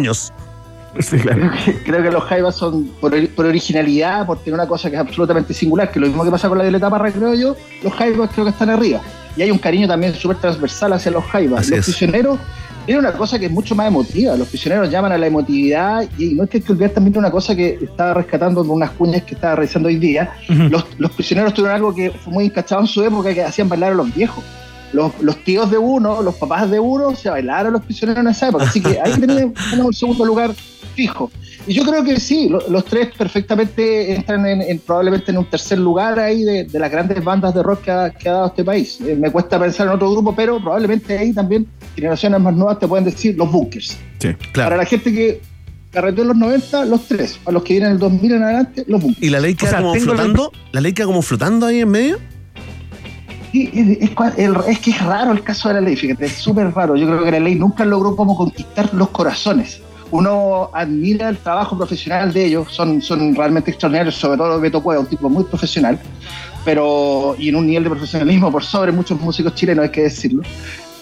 [0.93, 4.91] Creo que, creo que los Jaivas son por, ori- por originalidad, por tener una cosa
[4.91, 7.57] que es absolutamente singular, que lo mismo que pasa con la Violeta Parra, creo yo,
[7.83, 9.01] los Jaivas creo que están arriba.
[9.37, 11.61] Y hay un cariño también súper transversal hacia los Jaivas.
[11.61, 11.85] Así los es.
[11.87, 12.39] prisioneros
[12.85, 14.35] tienen una cosa que es mucho más emotiva.
[14.37, 17.31] Los prisioneros llaman a la emotividad y no es que hay que olvidar también una
[17.31, 20.33] cosa que estaba rescatando de unas cuñas que estaba revisando hoy día.
[20.49, 23.93] los, los prisioneros tuvieron algo que fue muy encachado en su época, que hacían bailar
[23.93, 24.43] a los viejos.
[24.93, 28.31] Los, los tíos de uno, los papás de uno, se bailaron a los prisioneros en
[28.31, 28.65] esa época.
[28.65, 30.51] Así que ahí tenemos, tenemos el segundo lugar
[31.01, 31.31] fijo.
[31.67, 35.45] Y yo creo que sí, lo- los tres perfectamente entran en, en- probablemente en un
[35.47, 38.47] tercer lugar ahí de, de las grandes bandas de rock que ha, que ha dado
[38.49, 38.99] este país.
[39.01, 42.87] Eh, me cuesta pensar en otro grupo, pero probablemente ahí también generaciones más nuevas te
[42.89, 43.97] pueden decir los bunkers.
[44.19, 45.41] Sí, Para la gente que
[45.91, 47.39] carreteó en los 90, los tres.
[47.45, 49.23] Para los que vienen en el 2000 en adelante, los bunkers.
[49.23, 50.53] ¿Y la ley queda como flotando?
[50.73, 52.19] ¿La ley queda como flotando ahí en medio?
[53.53, 54.11] Sí, es,
[54.69, 56.95] es que es raro el caso de la ley, fíjate, es súper raro.
[56.95, 59.81] Yo creo que la ley nunca logró como conquistar los corazones.
[60.11, 65.01] Uno admira el trabajo profesional de ellos, son, son realmente extraordinarios, sobre todo Beto Cueva,
[65.01, 65.99] un tipo muy profesional,
[66.65, 70.43] pero y en un nivel de profesionalismo por sobre muchos músicos chilenos, hay que decirlo.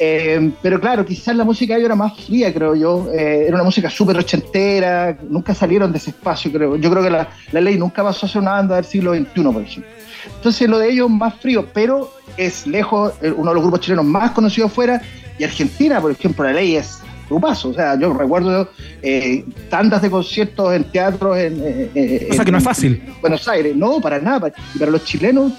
[0.01, 3.09] Eh, pero claro, quizás la música de ellos era más fría, creo yo.
[3.13, 6.77] Eh, era una música súper ochentera, nunca salieron de ese espacio, creo.
[6.77, 7.29] Yo creo que la,
[7.61, 9.93] ley nunca pasó a ser una banda del siglo XXI, por ejemplo.
[10.37, 14.05] Entonces lo de ellos más frío, pero es lejos eh, uno de los grupos chilenos
[14.05, 15.03] más conocidos fuera.
[15.39, 17.71] Y Argentina, por ejemplo, la ley es grupazo.
[17.71, 18.69] O sea, yo recuerdo
[19.03, 23.03] eh, tandas de conciertos en teatros en, eh, eh, O sea, que no es fácil.
[23.07, 23.75] en Buenos Aires.
[23.77, 24.41] No, para nada.
[24.41, 25.53] Para- para los chilenos,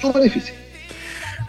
[0.00, 0.54] súper difícil.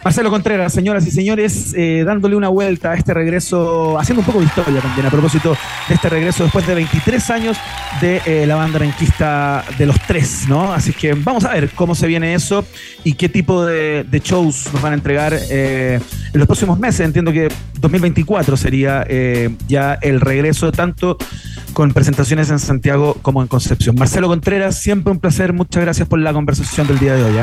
[0.04, 4.40] Marcelo Contreras, señoras y señores, eh, dándole una vuelta a este regreso, haciendo un poco
[4.40, 5.56] de historia también a propósito
[5.88, 7.56] de este regreso después de 23 años
[8.00, 10.72] de eh, la banda renquista de los tres, ¿no?
[10.72, 12.64] Así que vamos a ver cómo se viene eso
[13.04, 16.00] y qué tipo de, de shows nos van a entregar eh,
[16.32, 17.00] en los próximos meses.
[17.00, 17.48] Entiendo que
[17.80, 21.16] 2024 sería eh, ya el regreso tanto
[21.72, 23.96] con presentaciones en Santiago como en Concepción.
[23.96, 27.38] Marcelo Contreras, siempre un placer, muchas gracias por la conversación del día de hoy.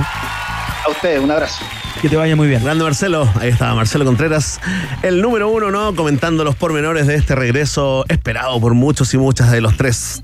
[0.90, 1.60] A ustedes, un abrazo.
[2.02, 2.64] Que te vaya muy bien.
[2.64, 4.60] Grande Marcelo, ahí estaba Marcelo Contreras,
[5.04, 5.94] el número uno, ¿no?
[5.96, 10.24] Comentando los pormenores de este regreso esperado por muchos y muchas de los tres.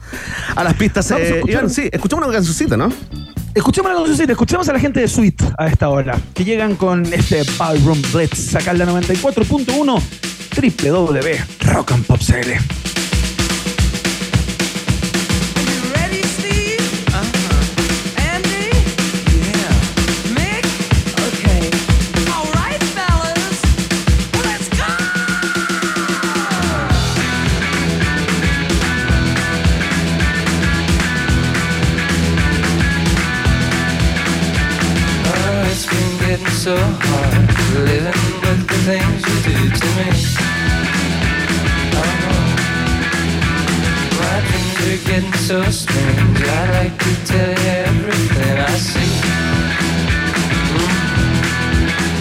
[0.55, 2.91] A las pistas, Vamos a eh, escuchar- Iván, sí, escuchamos una cancioncita, ¿no?
[3.53, 7.05] Escuchemos la cancioncita, escuchemos a la gente de Sweet a esta hora, que llegan con
[7.13, 10.01] este Ballroom Blitz, acá en la 94.1
[10.55, 11.35] www
[36.65, 37.45] so hard
[37.85, 40.09] living with the things you do to me.
[41.93, 42.09] Oh,
[44.17, 46.41] my dreams are getting so strange.
[46.41, 49.13] I'd like to tell you everything I see.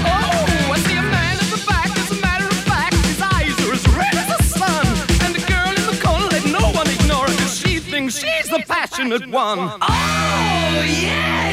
[0.05, 1.89] Oh, I see a man in the back.
[1.97, 4.87] As a matter of fact, his eyes are as red as the sun.
[5.25, 8.51] And the girl in the corner, let no one ignore her, 'cause she thinks she's
[8.51, 9.73] the passionate one.
[9.81, 11.44] Oh, yeah!